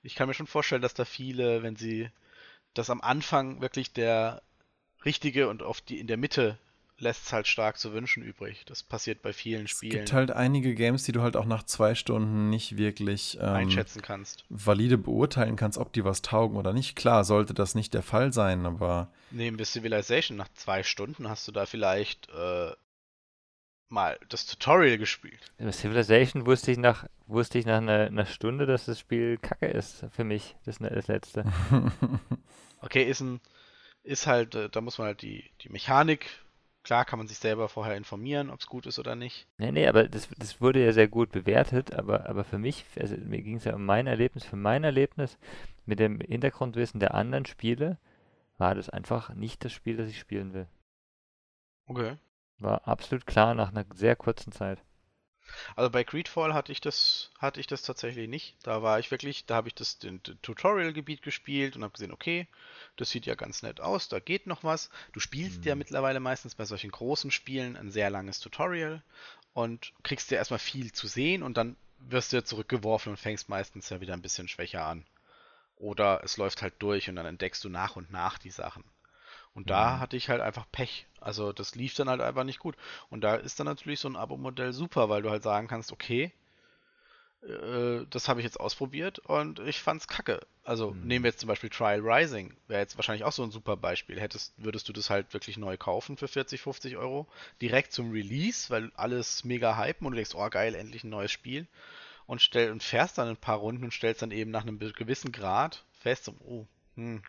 [0.03, 2.11] ich kann mir schon vorstellen, dass da viele, wenn sie
[2.75, 4.43] das am Anfang wirklich der
[5.05, 6.59] richtige und auf die in der Mitte
[7.01, 8.65] lässt es halt stark zu wünschen übrig.
[8.67, 9.93] Das passiert bei vielen Spielen.
[9.93, 13.49] Es gibt halt einige Games, die du halt auch nach zwei Stunden nicht wirklich ähm,
[13.49, 14.45] einschätzen kannst.
[14.49, 16.97] Valide beurteilen kannst, ob die was taugen oder nicht.
[16.97, 19.13] Klar, sollte das nicht der Fall sein, aber.
[19.31, 20.37] Nehmen wir Civilization.
[20.37, 22.73] Nach zwei Stunden hast du da vielleicht äh,
[23.89, 25.53] mal das Tutorial gespielt.
[25.59, 29.67] Bei Civilization wusste ich nach, wusste ich nach einer, einer, Stunde, dass das Spiel kacke
[29.67, 30.57] ist für mich.
[30.65, 31.45] Das ist das letzte.
[32.81, 33.41] okay, ist ein.
[34.03, 36.27] Ist halt, äh, da muss man halt die, die Mechanik
[36.83, 39.47] Klar kann man sich selber vorher informieren, ob es gut ist oder nicht.
[39.59, 43.17] Nee, nee, aber das, das wurde ja sehr gut bewertet, aber, aber für mich, also
[43.17, 45.39] mir ging es ja um mein Erlebnis, für mein Erlebnis
[45.85, 47.99] mit dem Hintergrundwissen der anderen Spiele,
[48.57, 50.67] war das einfach nicht das Spiel, das ich spielen will.
[51.87, 52.17] Okay.
[52.59, 54.83] War absolut klar nach einer sehr kurzen Zeit.
[55.77, 58.57] Also bei Greedfall hatte ich das, hatte ich das tatsächlich nicht.
[58.63, 62.13] Da war ich wirklich, da habe ich das den, den Tutorial-Gebiet gespielt und habe gesehen,
[62.13, 62.47] okay,
[62.97, 64.91] das sieht ja ganz nett aus, da geht noch was.
[65.13, 65.67] Du spielst mhm.
[65.67, 69.03] ja mittlerweile meistens bei solchen großen Spielen ein sehr langes Tutorial
[69.53, 73.49] und kriegst dir erstmal viel zu sehen und dann wirst du ja zurückgeworfen und fängst
[73.49, 75.05] meistens ja wieder ein bisschen schwächer an.
[75.77, 78.85] Oder es läuft halt durch und dann entdeckst du nach und nach die Sachen.
[79.55, 80.01] Und da mhm.
[80.01, 81.07] hatte ich halt einfach Pech.
[81.21, 82.77] Also das lief dann halt einfach nicht gut.
[83.09, 86.33] Und da ist dann natürlich so ein Abo-Modell super, weil du halt sagen kannst, okay,
[87.43, 90.47] äh, das habe ich jetzt ausprobiert und ich fand's kacke.
[90.65, 91.07] Also mhm.
[91.07, 94.21] nehmen wir jetzt zum Beispiel Trial Rising, wäre jetzt wahrscheinlich auch so ein super Beispiel.
[94.21, 97.27] Hättest, würdest du das halt wirklich neu kaufen für 40, 50 Euro,
[97.61, 101.33] direkt zum Release, weil alles mega hypen und du denkst, oh geil, endlich ein neues
[101.33, 101.67] Spiel
[102.27, 105.33] und stell und fährst dann ein paar Runden und stellst dann eben nach einem gewissen
[105.33, 106.67] Grad fest, oh,
[106.97, 107.23] hm,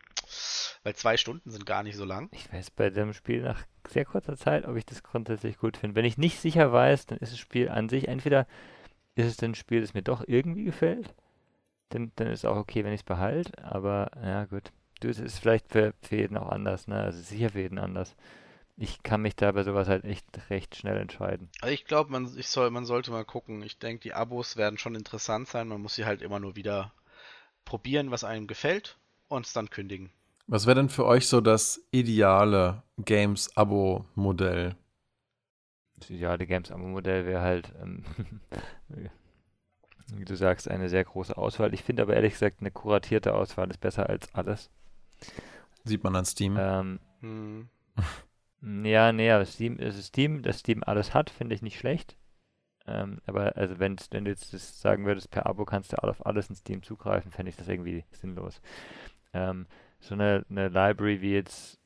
[0.82, 2.28] weil zwei Stunden sind gar nicht so lang.
[2.32, 5.96] Ich weiß bei dem Spiel nach sehr kurzer Zeit, ob ich das grundsätzlich gut finde.
[5.96, 8.46] Wenn ich nicht sicher weiß, dann ist das Spiel an sich entweder
[9.14, 11.14] ist es ein Spiel, das mir doch irgendwie gefällt,
[11.90, 13.52] dann, dann ist es auch okay, wenn ich es behalte.
[13.62, 17.00] Aber ja gut, das ist vielleicht für, für jeden auch anders, ne?
[17.00, 18.16] Also sicher für jeden anders.
[18.78, 21.50] Ich kann mich da bei sowas halt echt recht schnell entscheiden.
[21.60, 23.62] Also ich glaube, man, soll, man sollte mal gucken.
[23.62, 25.68] Ich denke, die Abos werden schon interessant sein.
[25.68, 26.92] Man muss sie halt immer nur wieder
[27.66, 28.96] probieren, was einem gefällt
[29.32, 30.10] und es dann kündigen.
[30.46, 34.76] Was wäre denn für euch so das ideale Games-Abo-Modell?
[35.96, 38.04] Das ideale Games-Abo-Modell wäre halt, ähm,
[40.14, 41.72] wie du sagst, eine sehr große Auswahl.
[41.74, 44.70] Ich finde aber ehrlich gesagt, eine kuratierte Auswahl ist besser als alles.
[45.84, 46.56] Sieht man an Steam.
[46.58, 47.68] Ähm, hm.
[48.84, 52.16] Ja, nee, aber Steam, also Steam, dass Steam alles hat, finde ich nicht schlecht.
[52.86, 56.24] Ähm, aber also wenn, wenn du jetzt das sagen würdest, per Abo kannst du auf
[56.24, 58.60] alles in Steam zugreifen, fände ich das irgendwie sinnlos.
[59.32, 59.66] Ähm,
[60.00, 61.78] so eine, eine Library wie jetzt,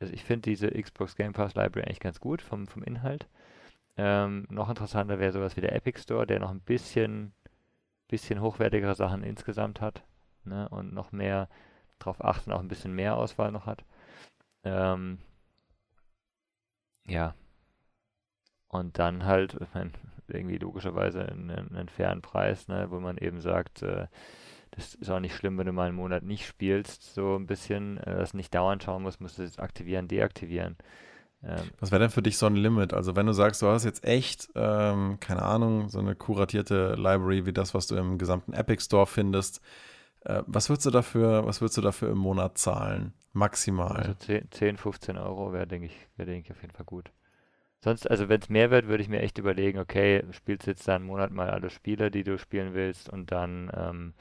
[0.00, 3.28] also ich finde diese Xbox Game Pass Library eigentlich ganz gut vom, vom Inhalt.
[3.96, 7.34] Ähm, noch interessanter wäre sowas wie der Epic Store, der noch ein bisschen,
[8.08, 10.02] bisschen hochwertigere Sachen insgesamt hat
[10.44, 11.48] ne, und noch mehr
[11.98, 13.84] darauf achten, auch ein bisschen mehr Auswahl noch hat.
[14.64, 15.18] Ähm,
[17.06, 17.34] ja.
[18.68, 19.92] Und dann halt, ich mein,
[20.28, 24.06] irgendwie logischerweise einen, einen fairen Preis, ne, wo man eben sagt, äh,
[24.72, 27.98] das ist auch nicht schlimm, wenn du mal einen Monat nicht spielst, so ein bisschen,
[27.98, 30.76] äh, das nicht dauernd schauen musst, musst du es aktivieren, deaktivieren.
[31.44, 32.94] Ähm, Was wäre denn für dich so ein Limit?
[32.94, 37.46] Also wenn du sagst, du hast jetzt echt, ähm, keine Ahnung, so eine kuratierte Library
[37.46, 39.60] wie das, was du im gesamten Epic Store findest,
[40.24, 43.12] äh, was würdest du dafür, was würdest du dafür im Monat zahlen?
[43.34, 43.96] Maximal.
[43.96, 47.10] Also 10, 10 15 Euro wäre, denke ich, wäre, denke ich, auf jeden Fall gut.
[47.80, 50.94] Sonst, also wenn es mehr wird, würde ich mir echt überlegen, okay, spielst jetzt da
[50.94, 54.14] einen Monat mal alle Spiele, die du spielen willst und dann ähm,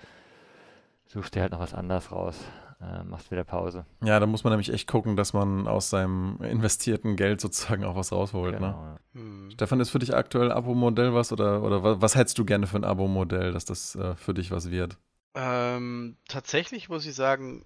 [1.11, 2.37] suchst dir halt noch was anderes raus.
[2.81, 3.85] Äh, machst wieder Pause.
[4.03, 7.95] Ja, da muss man nämlich echt gucken, dass man aus seinem investierten Geld sozusagen auch
[7.95, 8.53] was rausholt.
[8.53, 8.57] Ne?
[8.59, 8.99] Genau, ne?
[9.13, 9.21] ja.
[9.21, 9.51] hm.
[9.51, 12.83] Stefan, ist für dich aktuell Abo-Modell was oder, oder was hättest du gerne für ein
[12.83, 14.97] Abo-Modell, dass das äh, für dich was wird?
[15.35, 17.65] Ähm, tatsächlich muss ich sagen,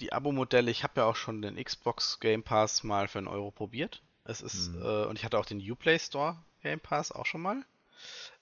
[0.00, 3.52] die Abo-Modelle, ich habe ja auch schon den Xbox Game Pass mal für einen Euro
[3.52, 4.02] probiert.
[4.24, 4.82] Es ist, hm.
[4.82, 7.62] äh, und ich hatte auch den Uplay Store Game Pass auch schon mal.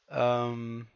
[0.08, 0.88] Ähm,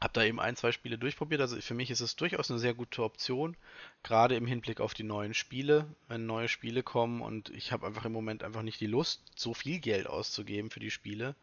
[0.00, 1.40] habe da eben ein, zwei Spiele durchprobiert.
[1.40, 3.56] Also für mich ist es durchaus eine sehr gute Option,
[4.02, 8.04] gerade im Hinblick auf die neuen Spiele, wenn neue Spiele kommen und ich habe einfach
[8.04, 11.34] im Moment einfach nicht die Lust, so viel Geld auszugeben für die Spiele.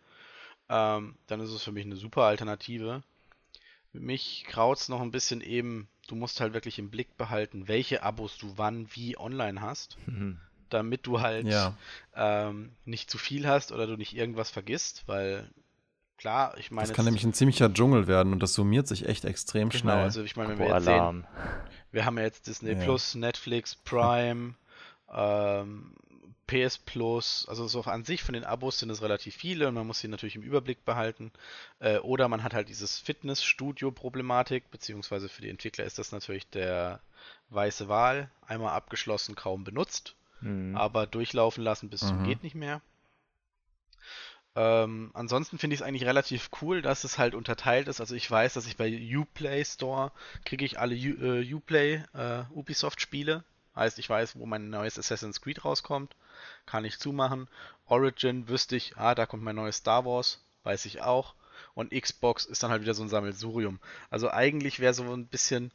[0.70, 3.02] Ähm, dann ist es für mich eine super Alternative.
[3.92, 8.38] Mich kraut's noch ein bisschen eben, du musst halt wirklich im Blick behalten, welche Abos
[8.38, 10.40] du wann wie online hast, mhm.
[10.70, 11.76] damit du halt ja.
[12.16, 15.48] ähm, nicht zu viel hast oder du nicht irgendwas vergisst, weil
[16.18, 16.88] klar, ich meine.
[16.88, 19.98] Das kann nämlich ein ziemlicher Dschungel werden und das summiert sich echt extrem genau, schnell.
[19.98, 21.26] Also ich meine, wenn wir jetzt sehen,
[21.92, 22.84] wir haben ja jetzt Disney ja.
[22.84, 24.56] Plus, Netflix, Prime,
[25.12, 25.94] ähm,
[26.48, 29.88] PS Plus, also so an sich von den Abos sind es relativ viele und man
[29.88, 31.32] muss sie natürlich im Überblick behalten.
[31.80, 37.00] Äh, oder man hat halt dieses Fitnessstudio-Problematik, beziehungsweise für die Entwickler ist das natürlich der
[37.50, 40.76] weiße Wal, einmal abgeschlossen, kaum benutzt, mhm.
[40.76, 42.08] aber durchlaufen lassen bis mhm.
[42.08, 42.82] zum geht nicht mehr.
[44.56, 48.00] Ähm, ansonsten finde ich es eigentlich relativ cool, dass es halt unterteilt ist.
[48.00, 50.12] Also ich weiß, dass ich bei Uplay Store
[50.46, 53.44] kriege ich alle U äh, Uplay äh, Ubisoft Spiele.
[53.76, 56.16] Heißt, ich weiß, wo mein neues Assassin's Creed rauskommt,
[56.68, 57.48] kann ich zumachen.
[57.88, 61.34] Origin wüsste ich, ah, da kommt mein neues Star Wars, weiß ich auch.
[61.74, 63.80] Und Xbox ist dann halt wieder so ein Sammelsurium.
[64.12, 65.72] Also eigentlich wäre so ein bisschen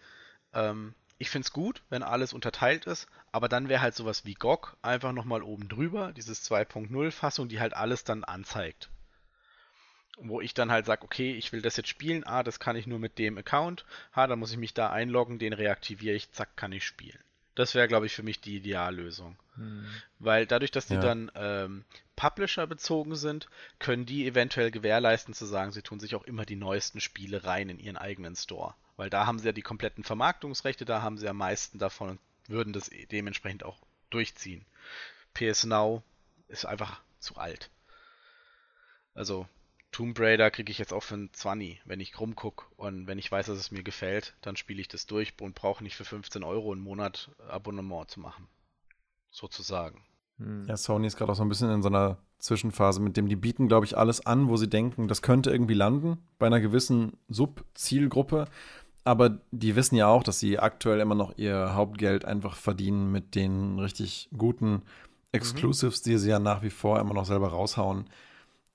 [0.55, 4.35] ähm, ich finde es gut, wenn alles unterteilt ist, aber dann wäre halt sowas wie
[4.35, 8.89] GOG einfach nochmal oben drüber, dieses 2.0 Fassung, die halt alles dann anzeigt.
[10.17, 12.87] Wo ich dann halt sage, okay, ich will das jetzt spielen, ah, das kann ich
[12.87, 16.57] nur mit dem Account, ha, dann muss ich mich da einloggen, den reaktiviere ich, zack,
[16.57, 17.19] kann ich spielen.
[17.59, 19.37] Das wäre, glaube ich, für mich die Ideallösung.
[19.57, 19.85] Hm.
[20.21, 21.01] Weil dadurch, dass die ja.
[21.01, 21.85] dann ähm,
[22.15, 23.49] Publisher bezogen sind,
[23.81, 27.69] können die eventuell gewährleisten zu sagen, sie tun sich auch immer die neuesten Spiele rein
[27.69, 28.77] in ihren eigenen Store.
[28.97, 32.21] Weil da haben sie ja die kompletten Vermarktungsrechte, da haben sie am meisten davon und
[32.47, 34.65] würden das dementsprechend auch durchziehen.
[35.35, 36.05] PS Now
[36.47, 37.71] ist einfach zu alt.
[39.15, 39.49] Also
[39.91, 43.33] Tomb Raider kriege ich jetzt auch für einen 20, wenn ich rumgucke und wenn ich
[43.33, 46.45] weiß, dass es mir gefällt, dann spiele ich das durch und brauche nicht für 15
[46.45, 48.49] Euro im Monat Abonnement zu machen.
[49.31, 50.03] Sozusagen.
[50.39, 50.67] Hm.
[50.67, 53.37] Ja, Sony ist gerade auch so ein bisschen in so einer Zwischenphase, mit dem die
[53.37, 57.17] bieten, glaube ich, alles an, wo sie denken, das könnte irgendwie landen bei einer gewissen
[57.29, 58.47] Sub-Zielgruppe.
[59.05, 63.35] Aber die wissen ja auch, dass sie aktuell immer noch ihr Hauptgeld einfach verdienen mit
[63.35, 64.83] den richtig guten
[65.33, 66.11] Exclusives, mhm.
[66.11, 68.05] die sie ja nach wie vor immer noch selber raushauen.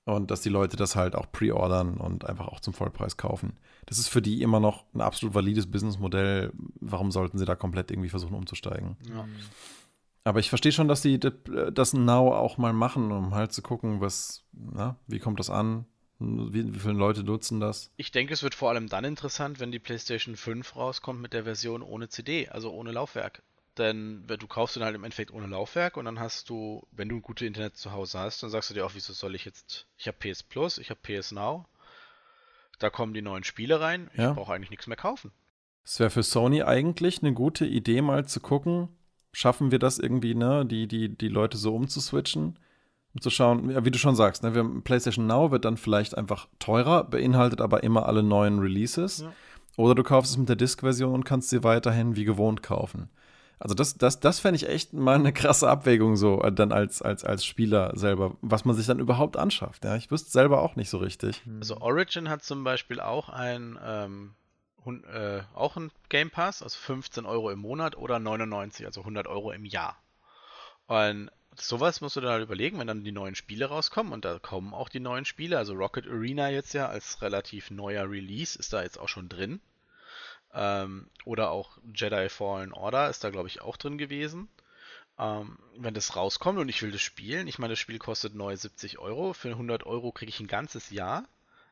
[0.06, 3.56] Und dass die Leute das halt auch pre-ordern und einfach auch zum Vollpreis kaufen.
[3.86, 6.52] Das ist für die immer noch ein absolut valides Businessmodell.
[6.80, 8.98] Warum sollten sie da komplett irgendwie versuchen umzusteigen?
[9.08, 9.26] Ja.
[10.24, 14.00] Aber ich verstehe schon, dass sie das Now auch mal machen, um halt zu gucken,
[14.00, 15.86] was, na, wie kommt das an?
[16.18, 17.90] Wie, wie, viele Leute nutzen das?
[17.96, 21.44] Ich denke, es wird vor allem dann interessant, wenn die PlayStation 5 rauskommt mit der
[21.44, 23.42] Version ohne CD, also ohne Laufwerk.
[23.78, 27.16] Denn du kaufst den halt im Endeffekt ohne Laufwerk und dann hast du, wenn du
[27.16, 29.86] ein gutes Internet zu Hause hast, dann sagst du dir auch, wieso soll ich jetzt,
[29.96, 31.66] ich habe PS Plus, ich habe PS Now,
[32.78, 34.32] da kommen die neuen Spiele rein, ich ja.
[34.32, 35.32] brauche eigentlich nichts mehr kaufen.
[35.84, 38.88] Es wäre für Sony eigentlich eine gute Idee, mal zu gucken,
[39.32, 42.58] schaffen wir das irgendwie, ne, die, die, die Leute so umzuswitchen?
[43.14, 46.18] um zu schauen, ja, wie du schon sagst, ne, wir, PlayStation Now wird dann vielleicht
[46.18, 49.20] einfach teurer, beinhaltet aber immer alle neuen Releases.
[49.20, 49.32] Ja.
[49.76, 53.08] Oder du kaufst es mit der Disk-Version und kannst sie weiterhin wie gewohnt kaufen.
[53.58, 57.02] Also das, das, das fände ich echt mal eine krasse Abwägung so, äh, dann als,
[57.02, 59.84] als, als Spieler selber, was man sich dann überhaupt anschafft.
[59.84, 61.42] Ja, ich wüsste selber auch nicht so richtig.
[61.44, 61.58] Hm.
[61.58, 64.34] Also Origin hat zum Beispiel auch ein, ähm,
[64.86, 69.52] äh, auch ein Game Pass, also 15 Euro im Monat oder 99, also 100 Euro
[69.52, 69.96] im Jahr.
[70.86, 74.38] Und sowas musst du dann halt überlegen, wenn dann die neuen Spiele rauskommen und da
[74.38, 75.58] kommen auch die neuen Spiele.
[75.58, 79.60] Also Rocket Arena jetzt ja als relativ neuer Release ist da jetzt auch schon drin.
[80.54, 84.48] Ähm, oder auch Jedi Fallen Order ist da glaube ich auch drin gewesen.
[85.18, 88.56] Ähm, wenn das rauskommt und ich will das spielen, ich meine, das Spiel kostet neu
[88.56, 89.32] 70 Euro.
[89.32, 91.24] Für 100 Euro kriege ich ein ganzes Jahr.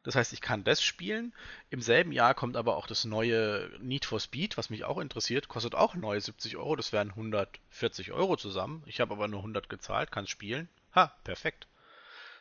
[0.05, 1.33] Das heißt, ich kann das spielen.
[1.71, 5.49] Im selben Jahr kommt aber auch das neue Need for Speed, was mich auch interessiert.
[5.49, 6.75] Kostet auch neue 70 Euro.
[6.77, 8.83] Das wären 140 Euro zusammen.
[8.87, 10.69] Ich habe aber nur 100 gezahlt, kann spielen.
[10.95, 11.69] Ha, perfekt.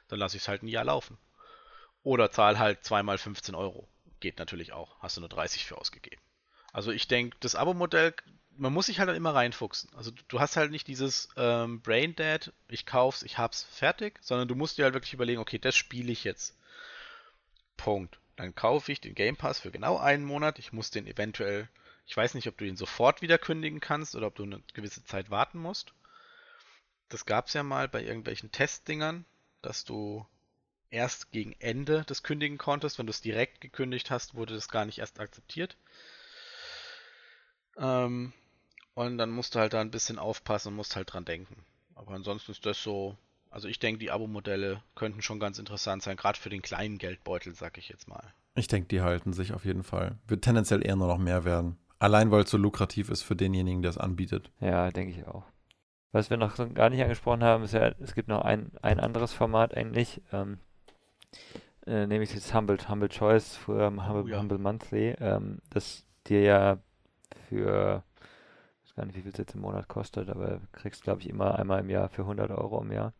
[0.07, 1.17] Dann lasse ich es halt ein Jahr laufen.
[2.03, 3.87] Oder zahl halt zweimal 15 Euro.
[4.19, 4.99] Geht natürlich auch.
[4.99, 6.21] Hast du nur 30 für ausgegeben.
[6.71, 8.13] Also ich denke, das Abo-Modell,
[8.57, 9.89] man muss sich halt dann immer reinfuchsen.
[9.95, 14.47] Also du hast halt nicht dieses ähm, Brain Dead, ich kauf's, ich hab's fertig, sondern
[14.47, 16.57] du musst dir halt wirklich überlegen, okay, das spiele ich jetzt.
[17.77, 18.19] Punkt.
[18.35, 20.57] Dann kaufe ich den Game Pass für genau einen Monat.
[20.59, 21.67] Ich muss den eventuell,
[22.07, 25.03] ich weiß nicht, ob du ihn sofort wieder kündigen kannst oder ob du eine gewisse
[25.03, 25.93] Zeit warten musst.
[27.09, 29.25] Das gab es ja mal bei irgendwelchen Testdingern,
[29.61, 30.25] dass du
[30.89, 32.97] erst gegen Ende des kündigen konntest.
[32.97, 35.75] Wenn du es direkt gekündigt hast, wurde das gar nicht erst akzeptiert.
[37.77, 38.33] Ähm,
[38.93, 41.65] und dann musst du halt da ein bisschen aufpassen und musst halt dran denken.
[41.95, 43.17] Aber ansonsten ist das so
[43.51, 47.53] also ich denke, die Abo-Modelle könnten schon ganz interessant sein, gerade für den kleinen Geldbeutel,
[47.53, 48.23] sag ich jetzt mal.
[48.55, 50.17] Ich denke, die halten sich auf jeden Fall.
[50.25, 51.77] Wird tendenziell eher nur noch mehr werden.
[51.99, 54.51] Allein weil es so lukrativ ist für denjenigen, der es anbietet.
[54.59, 55.43] Ja, denke ich auch.
[56.13, 59.33] Was wir noch gar nicht angesprochen haben, ist ja, es gibt noch ein, ein anderes
[59.33, 60.59] Format eigentlich, ähm,
[61.85, 64.39] äh, nämlich das Humble, Humble Choice, früher Humble, oh, ja.
[64.39, 66.77] Humble Monthly, ähm, das dir ja
[67.47, 68.03] für,
[68.83, 71.29] ich weiß gar nicht, wie viel es jetzt im Monat kostet, aber kriegst, glaube ich,
[71.29, 73.13] immer einmal im Jahr für 100 Euro im Jahr,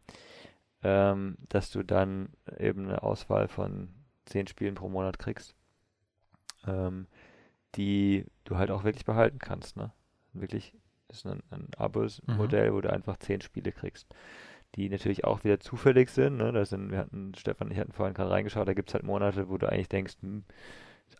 [0.84, 3.90] ähm, dass du dann eben eine Auswahl von
[4.26, 5.56] 10 Spielen pro Monat kriegst,
[6.68, 7.08] ähm,
[7.76, 9.92] die du halt auch wirklich behalten kannst, ne?
[10.34, 10.74] Wirklich
[11.10, 12.76] ist ein, ein Abo-Modell, mhm.
[12.76, 14.08] wo du einfach 10 Spiele kriegst
[14.76, 16.38] die natürlich auch wieder zufällig sind.
[16.38, 16.52] Ne?
[16.52, 19.04] Da sind, wir hatten, Stefan und ich hatten vorhin gerade reingeschaut, da gibt es halt
[19.04, 20.44] Monate, wo du eigentlich denkst, hm,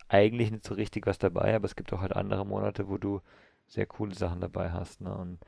[0.08, 3.20] eigentlich nicht so richtig was dabei, aber es gibt auch halt andere Monate, wo du
[3.66, 5.00] sehr coole Sachen dabei hast.
[5.00, 5.14] Ne?
[5.14, 5.38] Und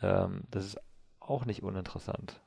[0.00, 0.78] ähm, das ist
[1.20, 2.40] auch nicht uninteressant.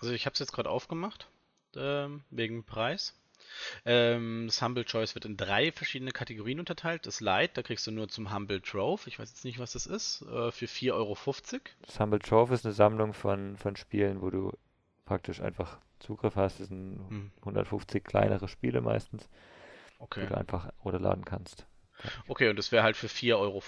[0.00, 1.28] Also ich habe es jetzt gerade aufgemacht,
[1.76, 3.18] ähm, wegen Preis.
[3.84, 7.06] Ähm, das Humble Choice wird in drei verschiedene Kategorien unterteilt.
[7.06, 9.86] Das Light, da kriegst du nur zum Humble Trove, ich weiß jetzt nicht, was das
[9.86, 11.16] ist, äh, für 4,50 Euro.
[11.82, 14.52] Das Humble Trove ist eine Sammlung von, von Spielen, wo du
[15.04, 16.60] praktisch einfach Zugriff hast.
[16.60, 17.30] Das sind hm.
[17.40, 19.28] 150 kleinere Spiele meistens,
[19.98, 20.22] okay.
[20.22, 21.66] die du einfach runterladen kannst.
[22.26, 23.62] Okay, und das wäre halt für 4,50 Euro.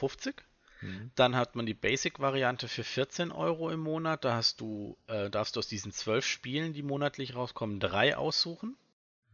[0.83, 1.11] Mhm.
[1.14, 4.24] Dann hat man die Basic-Variante für 14 Euro im Monat.
[4.24, 8.76] Da hast du, äh, darfst du aus diesen zwölf Spielen, die monatlich rauskommen, drei aussuchen.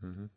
[0.00, 0.30] Mhm.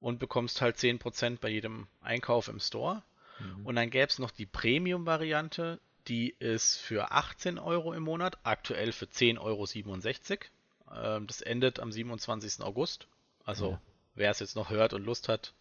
[0.00, 3.02] Und bekommst halt 10% bei jedem Einkauf im Store.
[3.38, 3.66] Mhm.
[3.66, 8.92] Und dann gäbe es noch die Premium-Variante, die ist für 18 Euro im Monat, aktuell
[8.92, 11.16] für 10,67 Euro.
[11.16, 12.62] Ähm, das endet am 27.
[12.62, 13.08] August.
[13.44, 13.80] Also ja.
[14.16, 15.54] Wer es jetzt noch hört und Lust hat,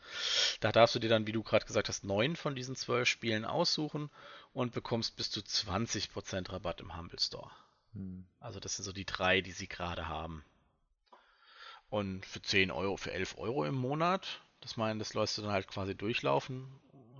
[0.59, 3.45] da darfst du dir dann, wie du gerade gesagt hast, neun von diesen zwölf Spielen
[3.45, 4.09] aussuchen
[4.53, 7.51] und bekommst bis zu 20% Rabatt im Humble Store.
[7.93, 8.25] Mhm.
[8.39, 10.43] Also das sind so die drei, die sie gerade haben.
[11.89, 15.51] Und für 10 Euro, für 11 Euro im Monat, das meine, das lässt du dann
[15.51, 16.67] halt quasi durchlaufen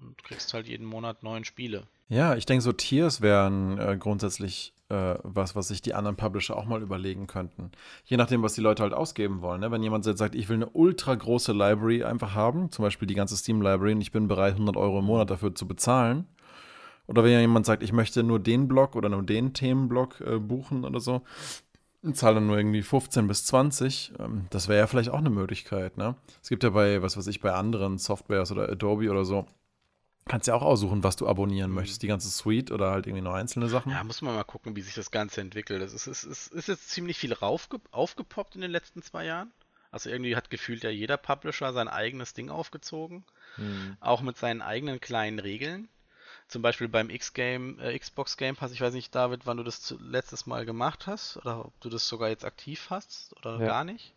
[0.01, 1.83] und kriegst halt jeden Monat neun Spiele.
[2.07, 6.55] Ja, ich denke, so Tiers wären äh, grundsätzlich äh, was, was sich die anderen Publisher
[6.55, 7.71] auch mal überlegen könnten.
[8.03, 9.61] Je nachdem, was die Leute halt ausgeben wollen.
[9.61, 9.71] Ne?
[9.71, 13.15] Wenn jemand jetzt sagt, ich will eine ultra große Library einfach haben, zum Beispiel die
[13.15, 16.27] ganze Steam-Library, und ich bin bereit, 100 Euro im Monat dafür zu bezahlen.
[17.07, 20.85] Oder wenn jemand sagt, ich möchte nur den Blog oder nur den Themenblock äh, buchen
[20.85, 21.23] oder so,
[22.13, 24.13] zahle dann nur irgendwie 15 bis 20.
[24.19, 26.15] Ähm, das wäre ja vielleicht auch eine Möglichkeit, ne?
[26.41, 29.47] Es gibt ja bei, was weiß ich, bei anderen Softwares oder Adobe oder so,
[30.27, 31.75] kannst ja auch aussuchen, was du abonnieren mhm.
[31.75, 32.01] möchtest.
[32.01, 33.91] Die ganze Suite oder halt irgendwie nur einzelne Sachen.
[33.91, 35.81] Ja, muss man mal gucken, wie sich das Ganze entwickelt.
[35.81, 39.51] Es ist, ist, ist, ist jetzt ziemlich viel raufge aufgepoppt in den letzten zwei Jahren.
[39.91, 43.23] Also irgendwie hat gefühlt ja jeder Publisher sein eigenes Ding aufgezogen.
[43.57, 43.97] Mhm.
[44.01, 45.87] Auch mit seinen eigenen kleinen Regeln.
[46.47, 49.95] Zum Beispiel beim X-Game, äh, Xbox Game Pass, ich weiß nicht, David, wann du das
[49.99, 53.65] letztes Mal gemacht hast oder ob du das sogar jetzt aktiv hast oder ja.
[53.65, 54.13] gar nicht.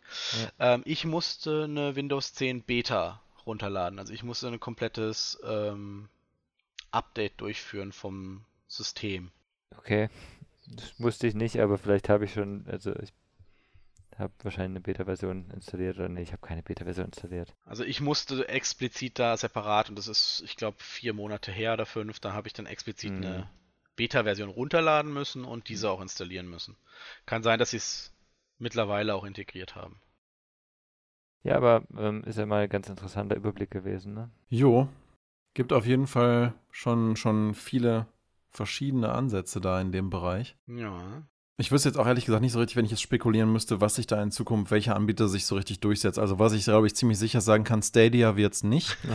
[0.59, 0.73] Ja.
[0.73, 3.99] Ähm, ich musste eine Windows 10 Beta runterladen.
[3.99, 6.09] Also ich musste ein komplettes ähm,
[6.91, 9.31] Update durchführen vom System.
[9.77, 10.09] Okay.
[10.67, 13.11] Das wusste ich nicht, aber vielleicht habe ich schon, also ich
[14.17, 17.55] habe wahrscheinlich eine Beta-Version installiert oder nee, ich habe keine Beta-Version installiert.
[17.65, 21.85] Also ich musste explizit da separat und das ist, ich glaube, vier Monate her oder
[21.85, 23.23] fünf, da habe ich dann explizit mhm.
[23.23, 23.49] eine
[23.95, 26.77] Beta-Version runterladen müssen und diese auch installieren müssen.
[27.25, 28.13] Kann sein, dass sie es
[28.57, 30.01] mittlerweile auch integriert haben.
[31.43, 34.29] Ja, aber ähm, ist ja mal ein ganz interessanter Überblick gewesen, ne?
[34.49, 34.89] Jo,
[35.53, 38.07] gibt auf jeden Fall schon, schon viele
[38.51, 40.57] verschiedene Ansätze da in dem Bereich.
[40.67, 41.23] Ja.
[41.57, 43.95] Ich wüsste jetzt auch ehrlich gesagt nicht so richtig, wenn ich jetzt spekulieren müsste, was
[43.95, 46.17] sich da in Zukunft, welcher Anbieter sich so richtig durchsetzt.
[46.17, 48.97] Also was ich, glaube ich, ziemlich sicher sagen kann, Stadia wird es nicht.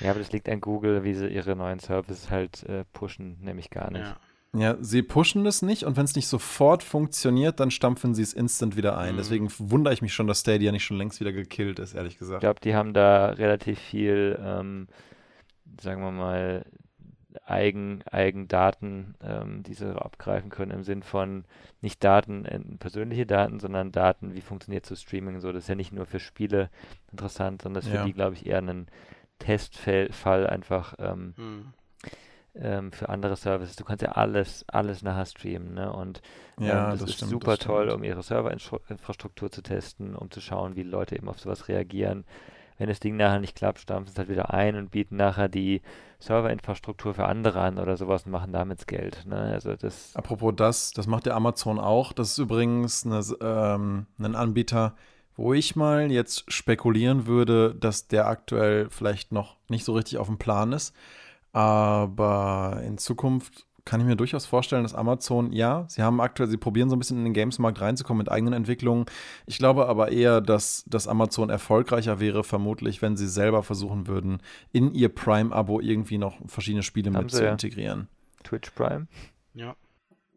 [0.00, 3.70] ja, aber das liegt an Google, wie sie ihre neuen Services halt äh, pushen, nämlich
[3.70, 4.06] gar nicht.
[4.06, 4.16] Ja.
[4.54, 8.32] Ja sie pushen es nicht und wenn es nicht sofort funktioniert, dann stampfen sie es
[8.32, 9.14] instant wieder ein.
[9.14, 9.18] Mhm.
[9.18, 12.38] Deswegen wundere ich mich schon, dass Stadia nicht schon längst wieder gekillt ist, ehrlich gesagt.
[12.38, 14.88] Ich glaube, die haben da relativ viel, ähm,
[15.80, 16.64] sagen wir mal,
[17.44, 21.44] Eigen, Eigendaten, ähm, die sie abgreifen können im Sinn von
[21.80, 25.52] nicht Daten, äh, persönliche Daten, sondern Daten, wie funktioniert so Streaming so.
[25.52, 26.70] Das ist ja nicht nur für Spiele
[27.12, 28.00] interessant, sondern das ist ja.
[28.00, 28.88] für die, glaube ich, eher ein
[29.38, 31.72] Testfall einfach ähm, hm.
[32.54, 33.76] Ähm, für andere Services.
[33.76, 35.92] Du kannst ja alles, alles nachher streamen, ne?
[35.92, 36.22] Und
[36.58, 40.30] ja, ähm, das, das, ist stimmt, super das toll, um ihre Serverinfrastruktur zu testen, um
[40.30, 42.24] zu schauen, wie Leute eben auf sowas reagieren
[42.80, 45.82] wenn das Ding nachher nicht klappt, stampfen es halt wieder ein und bieten nachher die
[46.18, 49.26] Serverinfrastruktur für andere an oder sowas und machen damit Geld.
[49.26, 49.36] Ne?
[49.36, 52.14] Also das Apropos das, das macht der Amazon auch.
[52.14, 54.96] Das ist übrigens eine, ähm, ein Anbieter,
[55.36, 60.28] wo ich mal jetzt spekulieren würde, dass der aktuell vielleicht noch nicht so richtig auf
[60.28, 60.96] dem Plan ist,
[61.52, 66.56] aber in Zukunft kann ich mir durchaus vorstellen, dass Amazon, ja, sie haben aktuell, sie
[66.56, 69.06] probieren so ein bisschen in den Games-Markt reinzukommen mit eigenen Entwicklungen.
[69.46, 74.42] Ich glaube aber eher, dass, dass Amazon erfolgreicher wäre, vermutlich, wenn sie selber versuchen würden,
[74.72, 77.50] in ihr Prime-Abo irgendwie noch verschiedene Spiele haben mit zu ja.
[77.50, 78.08] integrieren.
[78.44, 79.06] Twitch Prime?
[79.54, 79.74] Ja.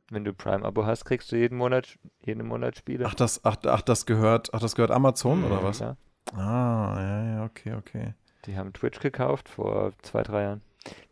[0.09, 3.05] Wenn du Prime-Abo hast, kriegst du jeden Monat, jeden Monat Spiele.
[3.05, 5.79] Ach, das, ach, ach, das gehört, ach, das gehört Amazon mhm, oder was?
[5.79, 5.95] Ja.
[6.33, 8.13] Ah, ja, ja, okay, okay.
[8.45, 10.61] Die haben Twitch gekauft vor zwei, drei Jahren.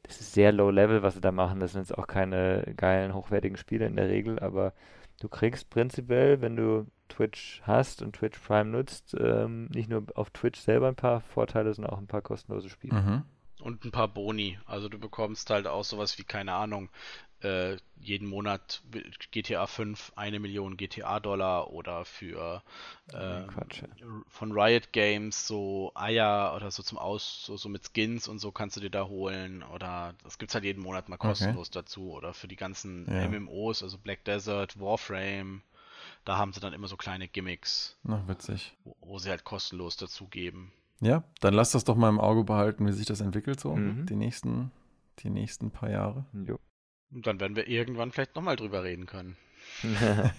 [0.04, 1.60] Das ist sehr low level, was sie da machen.
[1.60, 4.74] Das sind jetzt auch keine geilen, hochwertigen Spiele in der Regel, aber
[5.20, 10.30] du kriegst prinzipiell, wenn du Twitch hast und Twitch Prime nutzt, ähm, nicht nur auf
[10.32, 13.02] Twitch selber ein paar Vorteile, sondern auch ein paar kostenlose Spiele.
[13.02, 13.24] Mhm.
[13.62, 14.58] Und ein paar Boni.
[14.66, 16.90] Also du bekommst halt auch sowas wie, keine Ahnung,
[17.44, 18.82] äh, jeden Monat
[19.32, 22.64] GTA 5 eine Million GTA-Dollar oder für
[23.14, 23.44] äh,
[24.28, 28.52] von Riot Games so Eier oder so zum Aus, so, so mit Skins und so
[28.52, 31.80] kannst du dir da holen oder das gibt's halt jeden Monat mal kostenlos okay.
[31.80, 33.28] dazu oder für die ganzen ja.
[33.28, 35.62] MMOs, also Black Desert, Warframe,
[36.26, 37.98] da haben sie dann immer so kleine Gimmicks.
[38.04, 38.76] Na, witzig.
[38.84, 40.72] Wo, wo sie halt kostenlos dazugeben.
[41.02, 44.06] Ja, dann lass das doch mal im Auge behalten, wie sich das entwickelt so mhm.
[44.06, 44.72] die nächsten
[45.20, 46.26] die nächsten paar Jahre.
[46.34, 46.60] Jo.
[47.14, 49.36] Und dann werden wir irgendwann vielleicht nochmal drüber reden können.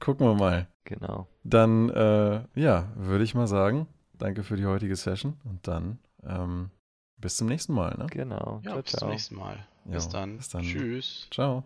[0.00, 0.68] Gucken wir mal.
[0.84, 1.28] Genau.
[1.44, 6.70] Dann, äh, ja, würde ich mal sagen, danke für die heutige Session und dann ähm,
[7.16, 7.96] bis zum nächsten Mal.
[7.96, 8.06] Ne?
[8.10, 8.60] Genau.
[8.64, 9.00] Ja, ciao, bis ciao.
[9.00, 9.66] zum nächsten Mal.
[9.84, 10.36] Jo, bis dann.
[10.36, 10.62] Bis dann.
[10.62, 11.28] Tschüss.
[11.30, 11.64] Ciao.